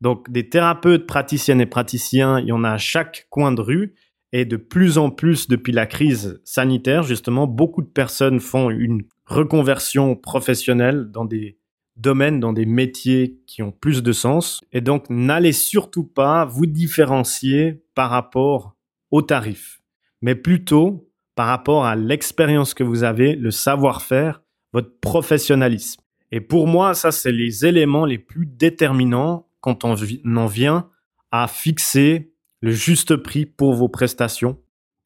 Donc, 0.00 0.30
des 0.30 0.48
thérapeutes, 0.48 1.06
praticiennes 1.06 1.60
et 1.60 1.66
praticiens, 1.66 2.40
il 2.40 2.46
y 2.46 2.52
en 2.52 2.64
a 2.64 2.70
à 2.70 2.78
chaque 2.78 3.28
coin 3.30 3.52
de 3.52 3.60
rue. 3.60 3.94
Et 4.32 4.44
de 4.44 4.56
plus 4.56 4.98
en 4.98 5.10
plus, 5.10 5.46
depuis 5.46 5.72
la 5.72 5.86
crise 5.86 6.40
sanitaire, 6.44 7.04
justement, 7.04 7.46
beaucoup 7.46 7.80
de 7.80 7.88
personnes 7.88 8.40
font 8.40 8.70
une 8.70 9.04
reconversion 9.26 10.16
professionnelle 10.16 11.10
dans 11.10 11.24
des 11.24 11.58
domaines, 11.96 12.40
dans 12.40 12.52
des 12.52 12.66
métiers 12.66 13.40
qui 13.46 13.62
ont 13.62 13.72
plus 13.72 14.02
de 14.02 14.12
sens. 14.12 14.62
Et 14.72 14.80
donc, 14.80 15.08
n'allez 15.10 15.52
surtout 15.52 16.04
pas 16.04 16.44
vous 16.44 16.66
différencier 16.66 17.82
par 17.94 18.10
rapport 18.10 18.76
aux 19.10 19.22
tarifs, 19.22 19.82
mais 20.22 20.34
plutôt 20.34 21.10
par 21.34 21.48
rapport 21.48 21.84
à 21.84 21.96
l'expérience 21.96 22.74
que 22.74 22.84
vous 22.84 23.04
avez, 23.04 23.34
le 23.36 23.50
savoir-faire, 23.50 24.42
votre 24.72 24.98
professionnalisme. 25.00 26.00
Et 26.32 26.40
pour 26.40 26.66
moi, 26.66 26.94
ça, 26.94 27.12
c'est 27.12 27.32
les 27.32 27.66
éléments 27.66 28.04
les 28.04 28.18
plus 28.18 28.46
déterminants 28.46 29.48
quand 29.60 29.84
on 29.84 29.94
en 29.94 30.46
vient 30.46 30.88
à 31.30 31.46
fixer 31.46 32.32
le 32.60 32.70
juste 32.70 33.16
prix 33.16 33.46
pour 33.46 33.74
vos 33.74 33.88
prestations. 33.88 34.58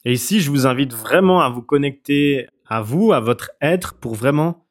Et 0.05 0.12
ici, 0.12 0.41
je 0.41 0.50
vous 0.50 0.67
invite 0.67 0.95
vraiment 0.95 1.41
à 1.43 1.50
vous 1.50 1.62
connecter 1.62 2.47
à 2.71 2.81
vous, 2.81 3.12
à 3.12 3.21
votre 3.21 3.50
être, 3.61 3.95
pour 3.95 4.15
vraiment 4.15 4.67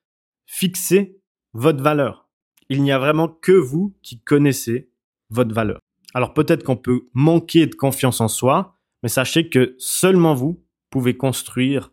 fixer 0.47 1.21
votre 1.53 1.83
valeur. 1.83 2.27
Il 2.69 2.81
n'y 2.81 2.91
a 2.91 2.97
vraiment 2.99 3.27
que 3.27 3.51
vous 3.51 3.95
qui 4.01 4.21
connaissez 4.21 4.89
votre 5.29 5.53
valeur. 5.53 5.79
Alors 6.13 6.33
peut-être 6.33 6.63
qu'on 6.63 6.77
peut 6.77 7.09
manquer 7.13 7.67
de 7.67 7.75
confiance 7.75 8.21
en 8.21 8.27
soi, 8.27 8.75
mais 9.03 9.09
sachez 9.09 9.49
que 9.49 9.75
seulement 9.77 10.33
vous 10.33 10.63
pouvez 10.89 11.15
construire 11.15 11.91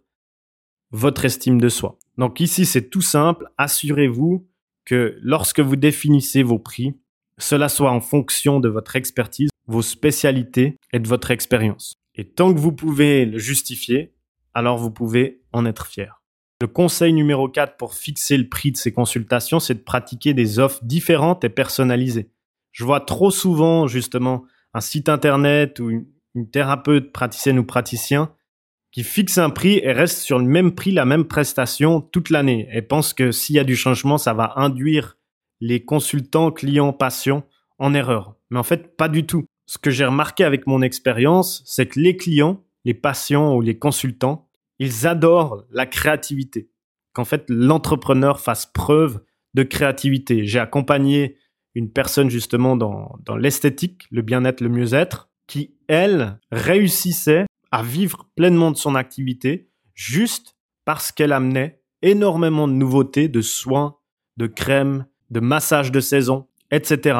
votre 0.90 1.24
estime 1.24 1.60
de 1.60 1.68
soi. 1.68 1.98
Donc 2.16 2.40
ici, 2.40 2.64
c'est 2.64 2.88
tout 2.88 3.02
simple. 3.02 3.46
Assurez-vous 3.58 4.48
que 4.84 5.18
lorsque 5.20 5.60
vous 5.60 5.76
définissez 5.76 6.42
vos 6.42 6.58
prix, 6.58 6.94
cela 7.38 7.68
soit 7.68 7.90
en 7.90 8.00
fonction 8.00 8.60
de 8.60 8.68
votre 8.68 8.96
expertise, 8.96 9.50
vos 9.66 9.82
spécialités 9.82 10.76
et 10.92 10.98
de 10.98 11.08
votre 11.08 11.30
expérience. 11.30 11.94
Et 12.14 12.24
tant 12.24 12.54
que 12.54 12.58
vous 12.58 12.72
pouvez 12.72 13.26
le 13.26 13.38
justifier, 13.38 14.15
alors 14.56 14.78
vous 14.78 14.90
pouvez 14.90 15.42
en 15.52 15.66
être 15.66 15.86
fier. 15.86 16.22
Le 16.62 16.66
conseil 16.66 17.12
numéro 17.12 17.46
4 17.46 17.76
pour 17.76 17.92
fixer 17.92 18.38
le 18.38 18.48
prix 18.48 18.72
de 18.72 18.78
ces 18.78 18.90
consultations, 18.90 19.60
c'est 19.60 19.74
de 19.74 19.82
pratiquer 19.82 20.32
des 20.32 20.58
offres 20.58 20.82
différentes 20.82 21.44
et 21.44 21.50
personnalisées. 21.50 22.30
Je 22.72 22.82
vois 22.82 23.00
trop 23.00 23.30
souvent 23.30 23.86
justement 23.86 24.44
un 24.72 24.80
site 24.80 25.10
internet 25.10 25.78
ou 25.78 25.90
une, 25.90 26.06
thérapeute 26.50 27.12
praticienne 27.12 27.58
ou 27.58 27.64
praticien 27.64 28.30
qui 28.92 29.04
fixe 29.04 29.38
un 29.38 29.48
prix 29.48 29.78
et 29.82 29.92
reste 29.92 30.20
sur 30.20 30.38
le 30.38 30.44
même 30.44 30.74
prix, 30.74 30.90
la 30.90 31.06
même 31.06 31.26
prestation 31.26 32.00
toute 32.00 32.30
l'année 32.30 32.68
et 32.72 32.82
pense 32.82 33.12
que 33.12 33.32
s'il 33.32 33.56
y 33.56 33.58
a 33.58 33.64
du 33.64 33.76
changement, 33.76 34.16
ça 34.16 34.32
va 34.32 34.54
induire 34.56 35.18
les 35.60 35.84
consultants, 35.84 36.50
clients, 36.50 36.94
patients 36.94 37.44
en 37.78 37.92
erreur. 37.92 38.36
Mais 38.50 38.58
en 38.58 38.62
fait, 38.62 38.96
pas 38.96 39.08
du 39.08 39.26
tout. 39.26 39.44
Ce 39.66 39.76
que 39.76 39.90
j'ai 39.90 40.04
remarqué 40.04 40.44
avec 40.44 40.66
mon 40.66 40.80
expérience, 40.80 41.62
c'est 41.66 41.86
que 41.86 42.00
les 42.00 42.16
clients, 42.16 42.62
les 42.86 42.94
patients 42.94 43.54
ou 43.54 43.60
les 43.60 43.78
consultants 43.78 44.45
ils 44.78 45.06
adorent 45.06 45.64
la 45.70 45.86
créativité. 45.86 46.70
Qu'en 47.12 47.24
fait, 47.24 47.44
l'entrepreneur 47.48 48.40
fasse 48.40 48.66
preuve 48.66 49.20
de 49.54 49.62
créativité. 49.62 50.44
J'ai 50.46 50.58
accompagné 50.58 51.38
une 51.74 51.90
personne 51.90 52.30
justement 52.30 52.76
dans, 52.76 53.36
l'esthétique, 53.36 54.06
le 54.10 54.22
bien-être, 54.22 54.60
le 54.60 54.68
mieux-être, 54.68 55.30
qui, 55.46 55.76
elle, 55.88 56.40
réussissait 56.50 57.46
à 57.70 57.82
vivre 57.82 58.28
pleinement 58.34 58.70
de 58.70 58.76
son 58.76 58.94
activité 58.94 59.70
juste 59.94 60.56
parce 60.84 61.12
qu'elle 61.12 61.32
amenait 61.32 61.82
énormément 62.02 62.68
de 62.68 62.72
nouveautés, 62.72 63.28
de 63.28 63.40
soins, 63.40 63.96
de 64.36 64.46
crèmes, 64.46 65.06
de 65.30 65.40
massages 65.40 65.92
de 65.92 66.00
saison, 66.00 66.48
etc. 66.70 67.18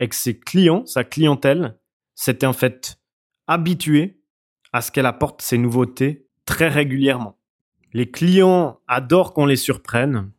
Et 0.00 0.08
que 0.08 0.14
ses 0.14 0.38
clients, 0.38 0.86
sa 0.86 1.04
clientèle, 1.04 1.78
s'étaient 2.14 2.46
en 2.46 2.52
fait 2.52 2.98
habitués 3.46 4.22
à 4.72 4.82
ce 4.82 4.90
qu'elle 4.90 5.06
apporte 5.06 5.42
ces 5.42 5.58
nouveautés 5.58 6.27
très 6.48 6.68
régulièrement. 6.68 7.36
Les 7.92 8.10
clients 8.10 8.80
adorent 8.88 9.34
qu'on 9.34 9.44
les 9.44 9.56
surprenne. 9.56 10.30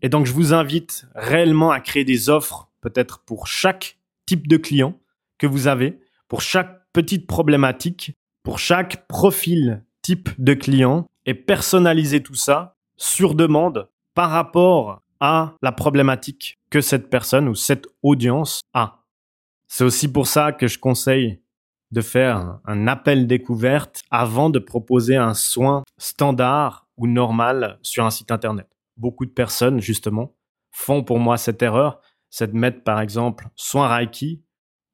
Et 0.00 0.08
donc, 0.08 0.24
je 0.24 0.32
vous 0.32 0.54
invite 0.54 1.06
réellement 1.14 1.70
à 1.70 1.80
créer 1.80 2.04
des 2.04 2.30
offres, 2.30 2.70
peut-être 2.80 3.20
pour 3.26 3.46
chaque 3.46 3.98
type 4.24 4.48
de 4.48 4.56
client 4.56 4.98
que 5.36 5.46
vous 5.46 5.66
avez, 5.66 6.00
pour 6.28 6.40
chaque 6.40 6.90
petite 6.94 7.26
problématique, 7.26 8.16
pour 8.42 8.58
chaque 8.58 9.06
profil 9.06 9.84
type 10.00 10.30
de 10.38 10.54
client 10.54 11.06
et 11.26 11.34
personnaliser 11.34 12.22
tout 12.22 12.34
ça 12.34 12.78
sur 12.96 13.34
demande 13.34 13.90
par 14.14 14.30
rapport 14.30 15.02
à 15.20 15.56
la 15.60 15.72
problématique 15.72 16.58
que 16.70 16.80
cette 16.80 17.10
personne 17.10 17.48
ou 17.48 17.54
cette 17.54 17.86
audience 18.02 18.62
a. 18.72 19.04
C'est 19.68 19.84
aussi 19.84 20.10
pour 20.10 20.26
ça 20.26 20.52
que 20.52 20.68
je 20.68 20.78
conseille 20.78 21.42
de 21.90 22.00
faire 22.00 22.60
un 22.64 22.86
appel 22.86 23.26
découverte 23.26 24.02
avant 24.10 24.50
de 24.50 24.58
proposer 24.58 25.16
un 25.16 25.34
soin 25.34 25.82
standard 25.98 26.88
ou 26.96 27.06
normal 27.06 27.78
sur 27.82 28.04
un 28.04 28.10
site 28.10 28.30
internet. 28.30 28.68
Beaucoup 28.96 29.26
de 29.26 29.30
personnes, 29.30 29.80
justement, 29.80 30.34
font 30.70 31.02
pour 31.02 31.18
moi 31.18 31.36
cette 31.36 31.62
erreur, 31.62 32.00
c'est 32.28 32.52
de 32.52 32.56
mettre 32.56 32.84
par 32.84 33.00
exemple 33.00 33.48
soin 33.56 33.88
Reiki 33.88 34.42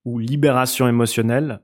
ou 0.05 0.19
libération 0.19 0.89
émotionnelle, 0.89 1.61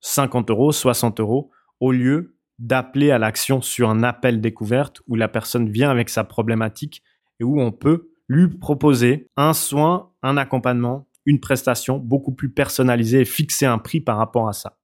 50 0.00 0.50
euros, 0.50 0.72
60 0.72 1.20
euros, 1.20 1.50
au 1.80 1.92
lieu 1.92 2.36
d'appeler 2.58 3.10
à 3.10 3.18
l'action 3.18 3.62
sur 3.62 3.88
un 3.88 4.02
appel 4.02 4.40
découverte 4.40 5.00
où 5.06 5.16
la 5.16 5.28
personne 5.28 5.70
vient 5.70 5.90
avec 5.90 6.10
sa 6.10 6.24
problématique 6.24 7.02
et 7.40 7.44
où 7.44 7.60
on 7.60 7.72
peut 7.72 8.10
lui 8.28 8.48
proposer 8.48 9.28
un 9.36 9.54
soin, 9.54 10.12
un 10.22 10.36
accompagnement 10.36 11.08
une 11.26 11.40
prestation 11.40 11.98
beaucoup 11.98 12.32
plus 12.32 12.50
personnalisée 12.50 13.20
et 13.20 13.24
fixer 13.24 13.66
un 13.66 13.78
prix 13.78 14.00
par 14.00 14.16
rapport 14.16 14.48
à 14.48 14.52
ça. 14.52 14.78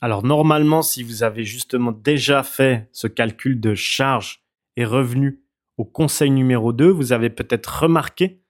Alors 0.00 0.24
normalement, 0.24 0.82
si 0.82 1.02
vous 1.02 1.22
avez 1.22 1.44
justement 1.44 1.92
déjà 1.92 2.42
fait 2.42 2.88
ce 2.92 3.06
calcul 3.06 3.60
de 3.60 3.74
charges 3.74 4.44
et 4.76 4.84
revenus 4.84 5.40
au 5.78 5.84
conseil 5.84 6.30
numéro 6.30 6.72
2, 6.72 6.88
vous 6.88 7.12
avez 7.12 7.30
peut-être 7.30 7.82
remarqué 7.82 8.42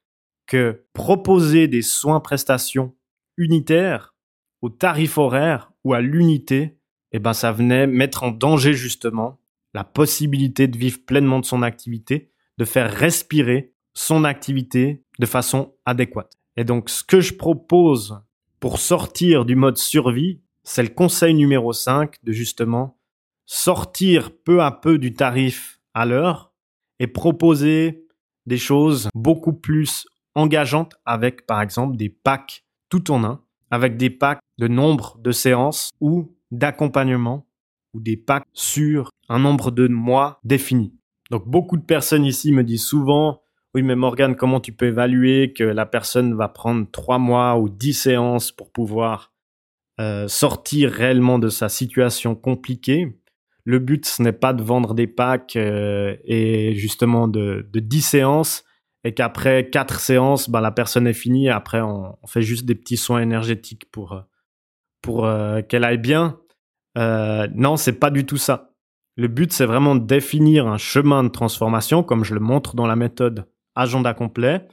que 0.47 0.85
proposer 0.93 1.69
des 1.69 1.83
soins 1.83 2.21
prestations 2.21 2.95
unitaires 3.37 4.15
au 4.63 4.71
tarif 4.71 5.19
horaire 5.19 5.73
ou 5.85 5.95
à 5.95 6.01
l'unité, 6.01 6.79
eh 7.13 7.19
ben 7.19 7.33
ça 7.33 7.53
venait 7.53 7.87
mettre 7.87 8.23
en 8.23 8.31
danger 8.31 8.73
justement 8.73 9.41
la 9.75 9.85
possibilité 9.85 10.69
de 10.69 10.79
vivre 10.79 11.05
pleinement 11.05 11.41
de 11.41 11.45
son 11.45 11.63
activité, 11.63 12.33
de 12.59 12.65
faire 12.65 12.93
respirer 12.93 13.75
son 13.95 14.25
activité 14.25 15.05
de 15.19 15.27
façon 15.27 15.75
adéquate. 15.85 16.33
Et 16.57 16.65
donc, 16.65 16.89
ce 16.91 17.05
que 17.05 17.21
je 17.21 17.35
propose 17.35 18.21
pour 18.61 18.79
sortir 18.79 19.45
du 19.45 19.57
mode 19.57 19.77
survie, 19.77 20.41
c'est 20.63 20.83
le 20.83 20.89
conseil 20.89 21.35
numéro 21.35 21.73
5 21.73 22.17
de 22.25 22.33
justement 22.33 22.99
sortir 23.45 24.31
peu 24.45 24.63
à 24.63 24.73
peu 24.73 24.99
du 24.99 25.13
tarif 25.13 25.81
à 25.95 26.07
l'heure 26.07 26.53
et 26.99 27.07
proposer 27.07 28.05
des 28.47 28.59
choses 28.59 29.09
beaucoup 29.15 29.53
plus 29.53 30.07
engageantes 30.35 30.95
avec, 31.05 31.47
par 31.47 31.61
exemple, 31.61 31.97
des 31.97 32.09
packs 32.09 32.65
tout 32.89 33.11
en 33.11 33.25
un, 33.25 33.41
avec 33.71 33.97
des 33.97 34.11
packs 34.11 34.41
de 34.59 34.69
nombre 34.69 35.19
de 35.19 35.33
séances 35.33 35.91
ou 36.01 36.35
d'accompagnement 36.51 37.47
ou 37.95 38.01
des 38.01 38.17
packs 38.17 38.45
sur 38.53 39.11
un 39.29 39.39
nombre 39.39 39.71
de 39.71 39.89
mois 39.89 40.41
défini. 40.45 40.95
Donc 41.31 41.47
beaucoup 41.49 41.77
de 41.77 41.85
personnes 41.85 42.25
ici 42.25 42.53
me 42.53 42.63
disent 42.63 42.85
souvent 42.85 43.43
oui, 43.77 43.83
mais 43.83 43.95
Morgan, 43.95 44.37
comment 44.37 44.59
tu 44.59 44.73
peux 44.73 44.87
évaluer 44.87 45.53
que 45.53 45.63
la 45.63 45.85
personne 45.85 46.35
va 46.35 46.49
prendre 46.49 46.91
trois 46.91 47.19
mois 47.19 47.59
ou 47.59 47.69
dix 47.69 47.93
séances 47.93 48.51
pour 48.51 48.73
pouvoir 48.73 49.35
euh, 50.01 50.29
sortir 50.29 50.91
réellement 50.91 51.39
de 51.39 51.51
sa 51.51 51.69
situation 51.69 52.35
compliquée? 52.35 53.21
Le 53.65 53.79
but, 53.79 54.07
ce 54.07 54.23
n'est 54.23 54.33
pas 54.33 54.55
de 54.55 54.63
vendre 54.63 54.95
des 54.95 55.07
packs 55.07 55.57
euh, 55.57 56.17
et 56.25 56.73
justement 56.73 57.29
de, 57.29 57.69
de 57.71 57.81
10 57.81 58.01
séances 58.01 58.65
et 59.05 59.13
qu'après 59.13 59.69
quatre 59.69 60.01
séances, 60.01 60.49
ben, 60.49 60.63
la 60.63 60.71
personne 60.71 61.07
est 61.07 61.13
finie. 61.13 61.51
après, 61.51 61.83
on, 61.83 62.17
fait 62.27 62.41
juste 62.41 62.65
des 62.65 62.77
petits 62.77 62.97
soins 62.97 63.21
énergétiques 63.21 63.91
pour, 63.91 64.25
pour 65.03 65.27
euh, 65.27 65.61
qu'elle 65.61 65.85
aille 65.85 65.99
bien. 65.99 66.41
Non, 66.97 67.77
c'est 67.77 68.01
pas 68.01 68.09
du 68.09 68.25
tout 68.25 68.39
ça. 68.39 68.71
Le 69.17 69.29
but, 69.29 69.53
c'est 69.53 69.67
vraiment 69.67 69.97
de 69.97 70.07
définir 70.07 70.67
un 70.67 70.79
chemin 70.79 71.23
de 71.25 71.29
transformation, 71.29 72.03
comme 72.03 72.25
je 72.25 72.33
le 72.33 72.41
montre 72.41 72.75
dans 72.75 72.87
la 72.87 72.97
méthode 72.97 73.47
agenda 73.77 74.15
complet 74.15 74.67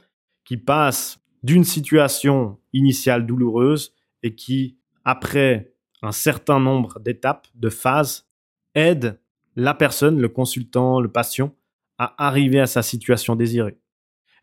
qui 0.44 0.56
passe 0.56 1.18
d'une 1.42 1.64
situation 1.64 2.58
initiale 2.72 3.26
douloureuse 3.26 3.92
et 4.22 4.34
qui, 4.34 4.78
après 5.04 5.72
un 6.02 6.12
certain 6.12 6.58
nombre 6.58 6.98
d'étapes, 7.00 7.46
de 7.54 7.68
phases, 7.68 8.26
aide 8.74 9.20
la 9.56 9.74
personne, 9.74 10.20
le 10.20 10.28
consultant, 10.28 11.00
le 11.00 11.10
patient, 11.10 11.54
à 11.98 12.14
arriver 12.26 12.60
à 12.60 12.66
sa 12.66 12.82
situation 12.82 13.36
désirée. 13.36 13.78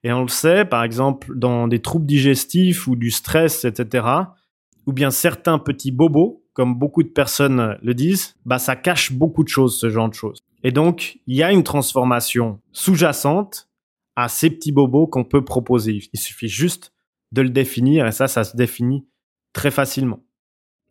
Et 0.04 0.12
on 0.12 0.22
le 0.22 0.30
sait, 0.30 0.66
par 0.66 0.84
exemple, 0.84 1.38
dans 1.38 1.68
des 1.68 1.80
troubles 1.80 2.06
digestifs 2.06 2.88
ou 2.88 2.96
du 2.96 3.12
stress, 3.12 3.66
etc., 3.66 4.08
ou 4.88 4.94
bien 4.94 5.12
certains 5.12 5.60
petits 5.60 5.92
bobos, 5.92 6.44
comme 6.54 6.76
beaucoup 6.76 7.04
de 7.04 7.10
personnes 7.10 7.78
le 7.82 7.94
disent, 7.94 8.36
bah 8.46 8.60
ça 8.60 8.76
cache 8.76 9.12
beaucoup 9.12 9.44
de 9.44 9.50
choses, 9.50 9.80
ce 9.80 9.90
genre 9.90 10.10
de 10.10 10.14
choses. 10.14 10.40
Et 10.64 10.72
donc, 10.72 11.20
il 11.28 11.36
y 11.36 11.44
a 11.44 11.52
une 11.52 11.64
transformation 11.64 12.60
sous-jacente 12.72 13.70
à 14.22 14.30
ces 14.30 14.50
petits 14.50 14.72
bobos 14.72 15.08
qu'on 15.08 15.24
peut 15.24 15.44
proposer. 15.44 16.00
Il 16.14 16.20
suffit 16.20 16.48
juste 16.48 16.94
de 17.32 17.42
le 17.42 17.50
définir 17.50 18.06
et 18.08 18.12
ça, 18.12 18.28
ça 18.28 18.44
se 18.44 18.56
définit 18.56 19.08
très 19.54 19.72
facilement. 19.72 20.24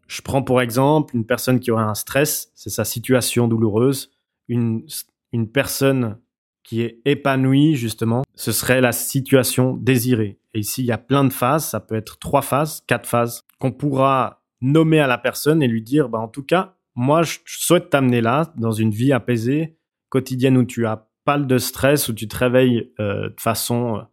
Je 0.07 0.23
prends 0.23 0.43
pour 0.43 0.61
exemple 0.61 1.15
une 1.15 1.25
personne 1.25 1.61
qui 1.61 1.71
aurait 1.71 1.85
un 1.85 1.95
stress, 1.95 2.51
c'est 2.55 2.71
sa 2.71 2.85
situation 2.85 3.47
douloureuse. 3.47 4.11
Une, 4.49 4.85
une 5.33 5.49
personne 5.51 6.19
qui 6.65 6.83
est 6.83 7.01
épanouie, 7.05 7.77
justement, 7.77 8.23
ce 8.35 8.53
serait 8.53 8.81
la 8.81 8.93
situation 8.93 9.77
désirée. 9.77 10.41
Et 10.55 10.61
ici, 10.61 10.83
il 10.83 10.87
y 10.87 10.93
a 10.93 10.99
plein 10.99 11.25
de 11.25 11.33
phases, 11.33 11.69
ça 11.69 11.81
peut 11.81 11.95
être 11.95 12.19
trois 12.19 12.43
phases, 12.43 12.83
quatre 12.87 13.09
phases, 13.09 13.45
qu'on 13.59 13.73
pourra 13.73 14.43
nommer 14.61 15.01
à 15.01 15.07
la 15.07 15.19
personne 15.19 15.63
et 15.63 15.69
lui 15.69 15.83
dire, 15.83 16.09
bah, 16.09 16.19
en 16.19 16.29
tout 16.29 16.43
cas, 16.43 16.77
moi, 16.95 17.23
je 17.23 17.39
souhaite 17.47 17.91
t'amener 17.91 18.21
là, 18.21 18.53
dans 18.57 18.73
une 18.73 18.91
vie 18.91 19.13
apaisée, 19.13 19.79
quotidienne 20.09 20.57
où 20.57 20.65
tu 20.65 20.87
as 20.87 21.09
de 21.39 21.59
stress, 21.59 22.09
où 22.09 22.13
tu 22.13 22.29
te 22.29 22.37
réveilles 22.37 22.93
euh, 23.01 23.29
de 23.31 23.41
façon 23.41 24.07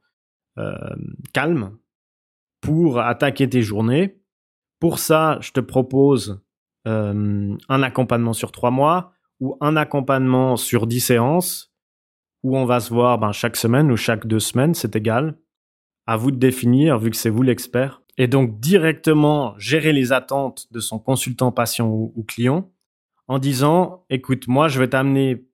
euh, 0.57 0.95
calme 1.33 1.77
pour 2.61 2.99
attaquer 2.99 3.49
tes 3.49 3.61
journées. 3.61 4.19
Pour 4.79 4.99
ça, 4.99 5.37
je 5.41 5.51
te 5.51 5.59
propose 5.59 6.41
euh, 6.87 7.55
un 7.69 7.83
accompagnement 7.83 8.33
sur 8.33 8.51
trois 8.51 8.71
mois 8.71 9.13
ou 9.39 9.57
un 9.61 9.75
accompagnement 9.75 10.55
sur 10.55 10.87
dix 10.87 11.01
séances 11.01 11.73
où 12.43 12.57
on 12.57 12.65
va 12.65 12.79
se 12.79 12.93
voir 12.93 13.17
ben, 13.17 13.31
chaque 13.31 13.55
semaine 13.55 13.91
ou 13.91 13.97
chaque 13.97 14.25
deux 14.27 14.39
semaines, 14.39 14.73
c'est 14.73 14.95
égal. 14.95 15.37
À 16.05 16.15
vous 16.15 16.31
de 16.31 16.37
définir, 16.37 16.99
vu 16.99 17.09
que 17.09 17.17
c'est 17.17 17.29
vous 17.29 17.43
l'expert. 17.43 18.01
Et 18.17 18.27
donc 18.27 18.59
directement 18.59 19.57
gérer 19.57 19.93
les 19.93 20.11
attentes 20.11 20.67
de 20.71 20.79
son 20.79 20.99
consultant, 20.99 21.51
patient 21.51 21.87
ou 21.87 22.23
client 22.27 22.71
en 23.27 23.39
disant, 23.39 24.05
écoute, 24.09 24.47
moi, 24.47 24.67
je 24.67 24.79
vais 24.79 24.87
t'amener 24.87 25.46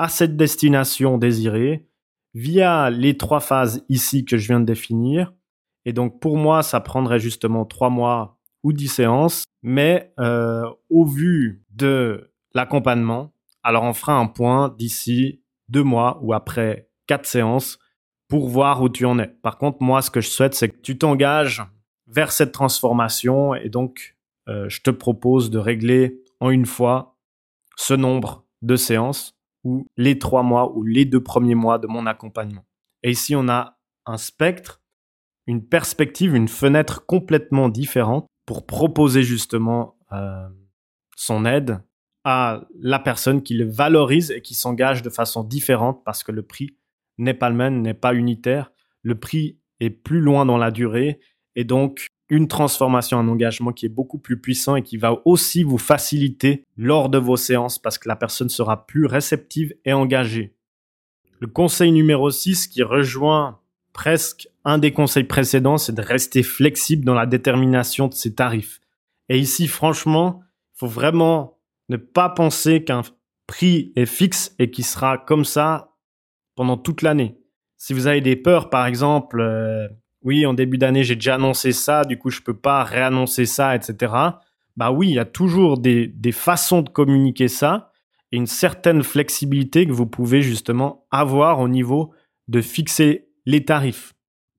à 0.00 0.08
cette 0.08 0.34
destination 0.34 1.18
désirée 1.18 1.86
via 2.32 2.88
les 2.88 3.18
trois 3.18 3.40
phases 3.40 3.84
ici 3.90 4.24
que 4.24 4.38
je 4.38 4.48
viens 4.48 4.58
de 4.58 4.64
définir. 4.64 5.34
Et 5.84 5.92
donc, 5.92 6.20
pour 6.20 6.38
moi, 6.38 6.62
ça 6.62 6.80
prendrait 6.80 7.20
justement 7.20 7.66
trois 7.66 7.90
mois 7.90 8.38
ou 8.62 8.72
dix 8.72 8.88
séances. 8.88 9.44
Mais 9.62 10.14
euh, 10.18 10.64
au 10.88 11.04
vu 11.04 11.66
de 11.68 12.32
l'accompagnement, 12.54 13.34
alors 13.62 13.82
on 13.82 13.92
fera 13.92 14.14
un 14.14 14.26
point 14.26 14.74
d'ici 14.78 15.42
deux 15.68 15.82
mois 15.82 16.18
ou 16.22 16.32
après 16.32 16.88
quatre 17.06 17.26
séances 17.26 17.78
pour 18.26 18.48
voir 18.48 18.80
où 18.80 18.88
tu 18.88 19.04
en 19.04 19.18
es. 19.18 19.28
Par 19.28 19.58
contre, 19.58 19.82
moi, 19.82 20.00
ce 20.00 20.10
que 20.10 20.22
je 20.22 20.30
souhaite, 20.30 20.54
c'est 20.54 20.70
que 20.70 20.80
tu 20.80 20.96
t'engages 20.96 21.62
vers 22.06 22.32
cette 22.32 22.52
transformation 22.52 23.54
et 23.54 23.68
donc 23.68 24.16
euh, 24.48 24.66
je 24.70 24.80
te 24.80 24.90
propose 24.90 25.50
de 25.50 25.58
régler 25.58 26.22
en 26.40 26.48
une 26.48 26.64
fois 26.64 27.18
ce 27.76 27.92
nombre 27.92 28.46
de 28.62 28.76
séances 28.76 29.36
ou 29.64 29.86
les 29.96 30.18
trois 30.18 30.42
mois 30.42 30.76
ou 30.76 30.82
les 30.82 31.04
deux 31.04 31.22
premiers 31.22 31.54
mois 31.54 31.78
de 31.78 31.86
mon 31.86 32.06
accompagnement. 32.06 32.64
Et 33.02 33.10
ici, 33.10 33.34
on 33.34 33.48
a 33.48 33.78
un 34.06 34.16
spectre, 34.16 34.82
une 35.46 35.66
perspective, 35.66 36.34
une 36.34 36.48
fenêtre 36.48 37.06
complètement 37.06 37.68
différente 37.68 38.26
pour 38.46 38.66
proposer 38.66 39.22
justement 39.22 39.96
euh, 40.12 40.48
son 41.16 41.44
aide 41.44 41.82
à 42.24 42.62
la 42.78 42.98
personne 42.98 43.42
qui 43.42 43.54
le 43.54 43.70
valorise 43.70 44.30
et 44.30 44.42
qui 44.42 44.54
s'engage 44.54 45.02
de 45.02 45.10
façon 45.10 45.44
différente 45.44 46.02
parce 46.04 46.22
que 46.22 46.32
le 46.32 46.42
prix 46.42 46.76
n'est 47.18 47.34
pas 47.34 47.50
le 47.50 47.56
même, 47.56 47.80
n'est 47.80 47.94
pas 47.94 48.14
unitaire. 48.14 48.72
Le 49.02 49.18
prix 49.18 49.58
est 49.80 49.90
plus 49.90 50.20
loin 50.20 50.44
dans 50.44 50.58
la 50.58 50.70
durée 50.70 51.20
et 51.54 51.64
donc 51.64 52.08
une 52.30 52.48
transformation, 52.48 53.18
un 53.18 53.28
engagement 53.28 53.72
qui 53.72 53.86
est 53.86 53.90
beaucoup 53.90 54.18
plus 54.18 54.40
puissant 54.40 54.76
et 54.76 54.82
qui 54.82 54.96
va 54.96 55.20
aussi 55.24 55.64
vous 55.64 55.78
faciliter 55.78 56.64
lors 56.76 57.08
de 57.08 57.18
vos 57.18 57.36
séances 57.36 57.78
parce 57.78 57.98
que 57.98 58.08
la 58.08 58.16
personne 58.16 58.48
sera 58.48 58.86
plus 58.86 59.06
réceptive 59.06 59.74
et 59.84 59.92
engagée. 59.92 60.54
Le 61.40 61.48
conseil 61.48 61.90
numéro 61.90 62.30
6 62.30 62.68
qui 62.68 62.82
rejoint 62.82 63.60
presque 63.92 64.48
un 64.64 64.78
des 64.78 64.92
conseils 64.92 65.24
précédents, 65.24 65.78
c'est 65.78 65.94
de 65.94 66.02
rester 66.02 66.42
flexible 66.42 67.04
dans 67.04 67.14
la 67.14 67.26
détermination 67.26 68.08
de 68.08 68.14
ses 68.14 68.34
tarifs. 68.34 68.80
Et 69.28 69.38
ici, 69.38 69.66
franchement, 69.66 70.42
il 70.74 70.78
faut 70.78 70.86
vraiment 70.86 71.58
ne 71.88 71.96
pas 71.96 72.28
penser 72.28 72.84
qu'un 72.84 73.02
prix 73.46 73.92
est 73.96 74.06
fixe 74.06 74.54
et 74.58 74.70
qui 74.70 74.82
sera 74.82 75.18
comme 75.18 75.44
ça 75.44 75.96
pendant 76.54 76.76
toute 76.76 77.02
l'année. 77.02 77.38
Si 77.76 77.94
vous 77.94 78.06
avez 78.06 78.20
des 78.20 78.36
peurs, 78.36 78.70
par 78.70 78.86
exemple, 78.86 79.40
euh, 79.40 79.88
oui, 80.22 80.44
en 80.46 80.54
début 80.54 80.78
d'année, 80.78 81.02
j'ai 81.02 81.14
déjà 81.14 81.36
annoncé 81.36 81.72
ça, 81.72 82.04
du 82.04 82.18
coup, 82.18 82.30
je 82.30 82.42
peux 82.42 82.56
pas 82.56 82.84
réannoncer 82.84 83.46
ça, 83.46 83.74
etc. 83.74 84.12
Bah 84.76 84.92
oui, 84.92 85.08
il 85.08 85.14
y 85.14 85.18
a 85.18 85.24
toujours 85.24 85.78
des, 85.78 86.06
des 86.06 86.32
façons 86.32 86.82
de 86.82 86.90
communiquer 86.90 87.48
ça 87.48 87.90
et 88.32 88.36
une 88.36 88.46
certaine 88.46 89.02
flexibilité 89.02 89.86
que 89.86 89.92
vous 89.92 90.06
pouvez 90.06 90.42
justement 90.42 91.06
avoir 91.10 91.60
au 91.60 91.68
niveau 91.68 92.12
de 92.48 92.60
fixer 92.60 93.28
les 93.46 93.64
tarifs. 93.64 94.12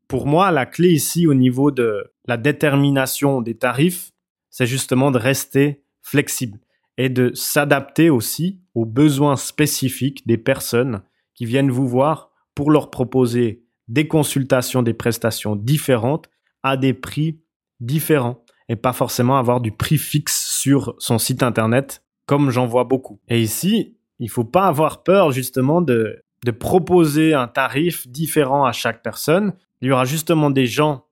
Pour 0.07 0.27
moi, 0.27 0.51
la 0.51 0.65
clé 0.65 0.89
ici 0.89 1.27
au 1.27 1.33
niveau 1.33 1.71
de 1.71 2.11
la 2.25 2.37
détermination 2.37 3.41
des 3.41 3.55
tarifs, 3.55 4.11
c'est 4.49 4.65
justement 4.65 5.11
de 5.11 5.17
rester 5.17 5.83
flexible 6.01 6.59
et 6.97 7.09
de 7.09 7.31
s'adapter 7.33 8.09
aussi 8.09 8.59
aux 8.75 8.85
besoins 8.85 9.37
spécifiques 9.37 10.27
des 10.27 10.37
personnes 10.37 11.01
qui 11.33 11.45
viennent 11.45 11.71
vous 11.71 11.87
voir 11.87 12.31
pour 12.55 12.71
leur 12.71 12.91
proposer 12.91 13.63
des 13.91 14.07
consultations, 14.07 14.83
des 14.83 14.93
prestations 14.93 15.57
différentes 15.57 16.29
à 16.63 16.77
des 16.77 16.93
prix 16.93 17.41
différents 17.81 18.43
et 18.69 18.77
pas 18.77 18.93
forcément 18.93 19.37
avoir 19.37 19.59
du 19.59 19.73
prix 19.73 19.97
fixe 19.97 20.49
sur 20.49 20.95
son 20.97 21.17
site 21.17 21.43
internet 21.43 22.01
comme 22.25 22.51
j'en 22.51 22.65
vois 22.65 22.85
beaucoup. 22.85 23.19
Et 23.27 23.41
ici, 23.41 23.97
il 24.19 24.29
faut 24.29 24.45
pas 24.45 24.67
avoir 24.67 25.03
peur 25.03 25.31
justement 25.31 25.81
de, 25.81 26.23
de 26.45 26.51
proposer 26.51 27.33
un 27.33 27.49
tarif 27.49 28.07
différent 28.07 28.63
à 28.63 28.71
chaque 28.71 29.03
personne. 29.03 29.53
Il 29.81 29.89
y 29.89 29.91
aura 29.91 30.05
justement 30.05 30.49
des 30.49 30.67
gens 30.67 31.03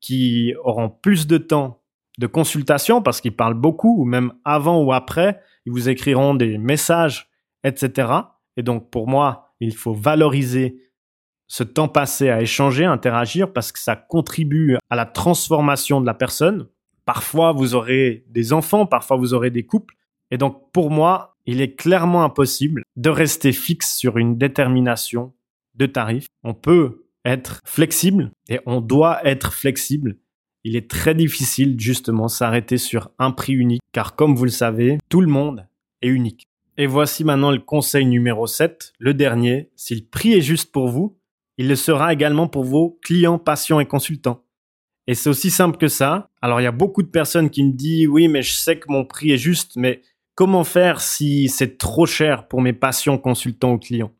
qui 0.00 0.52
auront 0.62 0.90
plus 0.90 1.26
de 1.26 1.38
temps 1.38 1.80
de 2.18 2.26
consultation 2.26 3.00
parce 3.00 3.22
qu'ils 3.22 3.34
parlent 3.34 3.54
beaucoup 3.54 4.02
ou 4.02 4.04
même 4.04 4.34
avant 4.44 4.82
ou 4.82 4.92
après, 4.92 5.40
ils 5.64 5.72
vous 5.72 5.88
écriront 5.88 6.34
des 6.34 6.58
messages, 6.58 7.30
etc. 7.64 8.12
Et 8.58 8.62
donc 8.62 8.90
pour 8.90 9.08
moi, 9.08 9.54
il 9.60 9.74
faut 9.74 9.94
valoriser 9.94 10.82
ce 11.48 11.62
temps 11.62 11.88
passé 11.88 12.28
à 12.28 12.40
échanger, 12.40 12.84
à 12.84 12.92
interagir, 12.92 13.52
parce 13.52 13.72
que 13.72 13.78
ça 13.78 13.96
contribue 13.96 14.76
à 14.90 14.96
la 14.96 15.06
transformation 15.06 16.00
de 16.00 16.06
la 16.06 16.14
personne. 16.14 16.68
Parfois, 17.04 17.52
vous 17.52 17.74
aurez 17.74 18.24
des 18.28 18.52
enfants, 18.52 18.86
parfois, 18.86 19.16
vous 19.16 19.34
aurez 19.34 19.50
des 19.50 19.64
couples. 19.64 19.94
Et 20.30 20.38
donc, 20.38 20.72
pour 20.72 20.90
moi, 20.90 21.36
il 21.46 21.60
est 21.60 21.76
clairement 21.76 22.24
impossible 22.24 22.82
de 22.96 23.10
rester 23.10 23.52
fixe 23.52 23.96
sur 23.96 24.18
une 24.18 24.36
détermination 24.36 25.34
de 25.74 25.86
tarif. 25.86 26.26
On 26.42 26.54
peut 26.54 27.06
être 27.24 27.60
flexible 27.64 28.32
et 28.48 28.60
on 28.66 28.80
doit 28.80 29.24
être 29.24 29.52
flexible. 29.52 30.18
Il 30.64 30.74
est 30.74 30.90
très 30.90 31.14
difficile, 31.14 31.78
justement, 31.78 32.26
s'arrêter 32.26 32.76
sur 32.76 33.10
un 33.20 33.30
prix 33.30 33.52
unique, 33.52 33.82
car 33.92 34.16
comme 34.16 34.34
vous 34.34 34.44
le 34.44 34.50
savez, 34.50 34.98
tout 35.08 35.20
le 35.20 35.28
monde 35.28 35.68
est 36.02 36.08
unique. 36.08 36.48
Et 36.76 36.86
voici 36.86 37.24
maintenant 37.24 37.52
le 37.52 37.60
conseil 37.60 38.04
numéro 38.04 38.46
7, 38.46 38.92
le 38.98 39.14
dernier. 39.14 39.70
Si 39.76 39.94
le 39.94 40.04
prix 40.04 40.34
est 40.34 40.42
juste 40.42 40.72
pour 40.72 40.88
vous, 40.88 41.16
il 41.58 41.68
le 41.68 41.76
sera 41.76 42.12
également 42.12 42.48
pour 42.48 42.64
vos 42.64 42.98
clients, 43.02 43.38
patients 43.38 43.80
et 43.80 43.86
consultants. 43.86 44.44
Et 45.06 45.14
c'est 45.14 45.30
aussi 45.30 45.50
simple 45.50 45.78
que 45.78 45.88
ça. 45.88 46.30
Alors 46.42 46.60
il 46.60 46.64
y 46.64 46.68
a 46.68 46.72
beaucoup 46.72 47.02
de 47.02 47.08
personnes 47.08 47.50
qui 47.50 47.62
me 47.62 47.72
disent 47.72 48.08
oui 48.08 48.28
mais 48.28 48.42
je 48.42 48.52
sais 48.52 48.78
que 48.78 48.86
mon 48.88 49.04
prix 49.04 49.30
est 49.30 49.38
juste, 49.38 49.76
mais 49.76 50.02
comment 50.34 50.64
faire 50.64 51.00
si 51.00 51.48
c'est 51.48 51.78
trop 51.78 52.06
cher 52.06 52.48
pour 52.48 52.60
mes 52.60 52.72
patients, 52.72 53.18
consultants 53.18 53.72
ou 53.72 53.78
clients? 53.78 54.12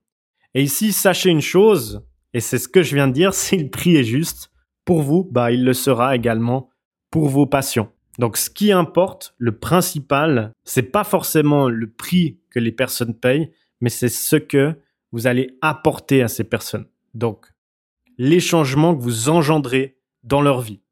Et 0.55 0.63
ici, 0.63 0.93
sachez 0.93 1.29
une 1.29 1.43
chose, 1.43 2.03
et 2.33 2.41
c'est 2.41 2.59
ce 2.59 2.69
que 2.69 2.83
je 2.83 2.95
viens 2.95 3.09
de 3.09 3.13
dire, 3.13 3.35
si 3.35 3.57
le 3.57 3.69
prix 3.69 3.97
est 3.97 4.05
juste, 4.05 4.51
pour 4.85 5.03
vous, 5.03 5.29
bah 5.31 5.53
il 5.53 5.65
le 5.65 5.75
sera 5.75 6.17
également 6.17 6.71
pour 7.11 7.29
vos 7.29 7.47
patients. 7.47 7.93
Donc 8.19 8.37
ce 8.37 8.49
qui 8.49 8.73
importe, 8.73 9.35
le 9.37 9.59
principal, 9.59 10.53
c'est 10.65 10.91
pas 10.91 11.05
forcément 11.05 11.69
le 11.69 11.91
prix 11.91 12.41
que 12.51 12.59
les 12.59 12.73
personnes 12.73 13.15
payent, 13.15 13.51
mais 13.81 13.91
c'est 13.91 14.09
ce 14.09 14.37
que 14.37 14.75
vous 15.13 15.27
allez 15.27 15.59
apporter 15.61 16.23
à 16.23 16.29
ces 16.29 16.45
personnes. 16.45 16.87
Donc, 17.17 17.47
les 18.19 18.41
changements 18.41 18.95
que 18.95 19.01
vous 19.01 19.31
engendrez 19.31 19.97
dans 20.23 20.43
leur 20.43 20.61
vie. 20.61 20.83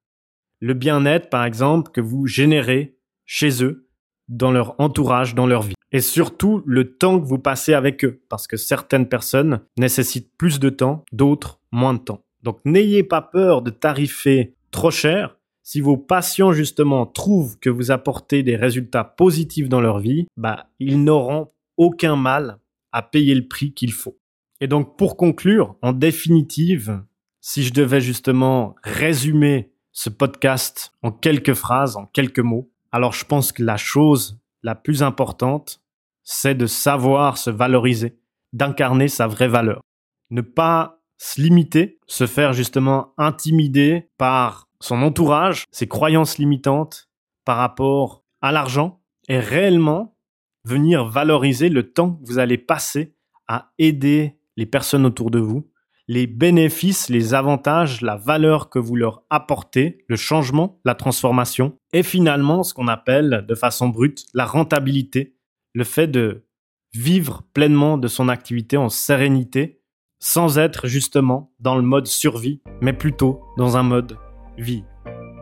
Le 0.58 0.72
bien-être, 0.72 1.28
par 1.28 1.44
exemple, 1.44 1.90
que 1.90 2.00
vous 2.00 2.26
générez 2.26 2.96
chez 3.26 3.62
eux, 3.62 3.90
dans 4.28 4.50
leur 4.50 4.74
entourage, 4.80 5.34
dans 5.34 5.46
leur 5.46 5.60
vie. 5.60 5.74
Et 5.92 6.00
surtout, 6.00 6.62
le 6.64 6.96
temps 6.96 7.20
que 7.20 7.26
vous 7.26 7.38
passez 7.38 7.74
avec 7.74 8.06
eux. 8.06 8.22
Parce 8.30 8.46
que 8.46 8.56
certaines 8.56 9.06
personnes 9.06 9.60
nécessitent 9.76 10.34
plus 10.38 10.58
de 10.60 10.70
temps, 10.70 11.04
d'autres 11.12 11.60
moins 11.70 11.92
de 11.92 11.98
temps. 11.98 12.24
Donc, 12.42 12.58
n'ayez 12.64 13.02
pas 13.02 13.20
peur 13.20 13.60
de 13.60 13.70
tarifer 13.70 14.54
trop 14.70 14.90
cher. 14.90 15.36
Si 15.62 15.82
vos 15.82 15.98
patients, 15.98 16.52
justement, 16.52 17.04
trouvent 17.04 17.58
que 17.58 17.68
vous 17.68 17.90
apportez 17.90 18.42
des 18.42 18.56
résultats 18.56 19.04
positifs 19.04 19.68
dans 19.68 19.82
leur 19.82 19.98
vie, 19.98 20.26
bah, 20.38 20.70
ils 20.78 21.04
n'auront 21.04 21.50
aucun 21.76 22.16
mal 22.16 22.60
à 22.92 23.02
payer 23.02 23.34
le 23.34 23.46
prix 23.46 23.74
qu'il 23.74 23.92
faut. 23.92 24.18
Et 24.60 24.66
donc 24.66 24.96
pour 24.96 25.16
conclure, 25.16 25.76
en 25.82 25.92
définitive, 25.92 27.02
si 27.40 27.62
je 27.62 27.72
devais 27.72 28.00
justement 28.00 28.74
résumer 28.82 29.72
ce 29.92 30.10
podcast 30.10 30.92
en 31.02 31.12
quelques 31.12 31.54
phrases, 31.54 31.96
en 31.96 32.06
quelques 32.06 32.40
mots, 32.40 32.70
alors 32.92 33.12
je 33.12 33.24
pense 33.24 33.52
que 33.52 33.62
la 33.62 33.76
chose 33.76 34.40
la 34.62 34.74
plus 34.74 35.02
importante, 35.02 35.82
c'est 36.22 36.54
de 36.54 36.66
savoir 36.66 37.38
se 37.38 37.50
valoriser, 37.50 38.18
d'incarner 38.52 39.08
sa 39.08 39.26
vraie 39.26 39.48
valeur. 39.48 39.82
Ne 40.30 40.40
pas 40.40 41.00
se 41.18 41.40
limiter, 41.40 41.98
se 42.06 42.26
faire 42.26 42.52
justement 42.52 43.12
intimider 43.18 44.08
par 44.18 44.68
son 44.80 45.02
entourage, 45.02 45.64
ses 45.70 45.86
croyances 45.86 46.38
limitantes 46.38 47.08
par 47.44 47.58
rapport 47.58 48.24
à 48.40 48.52
l'argent 48.52 49.00
et 49.28 49.38
réellement 49.38 50.16
venir 50.64 51.04
valoriser 51.04 51.68
le 51.68 51.92
temps 51.92 52.12
que 52.12 52.26
vous 52.26 52.38
allez 52.38 52.58
passer 52.58 53.14
à 53.48 53.72
aider 53.78 54.38
les 54.56 54.66
personnes 54.66 55.06
autour 55.06 55.30
de 55.30 55.38
vous, 55.38 55.70
les 56.06 56.26
bénéfices, 56.26 57.08
les 57.08 57.34
avantages, 57.34 58.02
la 58.02 58.16
valeur 58.16 58.68
que 58.68 58.78
vous 58.78 58.96
leur 58.96 59.22
apportez, 59.30 60.04
le 60.08 60.16
changement, 60.16 60.80
la 60.84 60.94
transformation, 60.94 61.78
et 61.92 62.02
finalement 62.02 62.62
ce 62.62 62.74
qu'on 62.74 62.88
appelle 62.88 63.44
de 63.48 63.54
façon 63.54 63.88
brute 63.88 64.26
la 64.34 64.44
rentabilité, 64.44 65.36
le 65.72 65.84
fait 65.84 66.06
de 66.06 66.46
vivre 66.92 67.42
pleinement 67.54 67.98
de 67.98 68.08
son 68.08 68.28
activité 68.28 68.76
en 68.76 68.88
sérénité, 68.88 69.80
sans 70.20 70.58
être 70.58 70.86
justement 70.86 71.52
dans 71.58 71.76
le 71.76 71.82
mode 71.82 72.06
survie, 72.06 72.62
mais 72.80 72.92
plutôt 72.92 73.40
dans 73.56 73.76
un 73.76 73.82
mode 73.82 74.16
vie. 74.56 74.84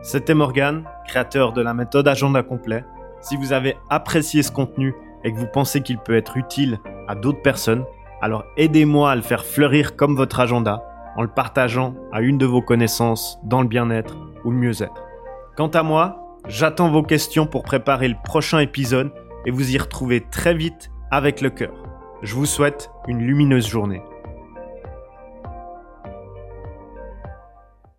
C'était 0.01 0.33
Morgan, 0.33 0.83
créateur 1.07 1.53
de 1.53 1.61
la 1.61 1.73
méthode 1.73 2.07
Agenda 2.07 2.43
Complet. 2.43 2.83
Si 3.21 3.37
vous 3.37 3.53
avez 3.53 3.75
apprécié 3.89 4.43
ce 4.43 4.51
contenu 4.51 4.93
et 5.23 5.31
que 5.31 5.37
vous 5.37 5.47
pensez 5.47 5.81
qu'il 5.81 5.97
peut 5.99 6.15
être 6.15 6.35
utile 6.35 6.79
à 7.07 7.15
d'autres 7.15 7.41
personnes, 7.41 7.85
alors 8.23 8.45
aidez-moi 8.55 9.11
à 9.11 9.15
le 9.17 9.21
faire 9.21 9.43
fleurir 9.43 9.97
comme 9.97 10.15
votre 10.15 10.39
agenda 10.39 10.81
en 11.17 11.23
le 11.23 11.27
partageant 11.27 11.93
à 12.13 12.21
une 12.21 12.37
de 12.37 12.45
vos 12.45 12.61
connaissances 12.61 13.37
dans 13.43 13.61
le 13.61 13.67
bien-être 13.67 14.15
ou 14.45 14.51
le 14.51 14.55
mieux-être. 14.55 15.03
Quant 15.57 15.67
à 15.67 15.83
moi, 15.83 16.39
j'attends 16.47 16.89
vos 16.89 17.03
questions 17.03 17.45
pour 17.45 17.63
préparer 17.63 18.07
le 18.07 18.15
prochain 18.23 18.59
épisode 18.59 19.11
et 19.45 19.51
vous 19.51 19.75
y 19.75 19.77
retrouver 19.77 20.21
très 20.31 20.53
vite 20.53 20.89
avec 21.11 21.41
le 21.41 21.49
cœur. 21.49 21.73
Je 22.21 22.33
vous 22.33 22.45
souhaite 22.45 22.89
une 23.09 23.19
lumineuse 23.19 23.67
journée. 23.67 24.01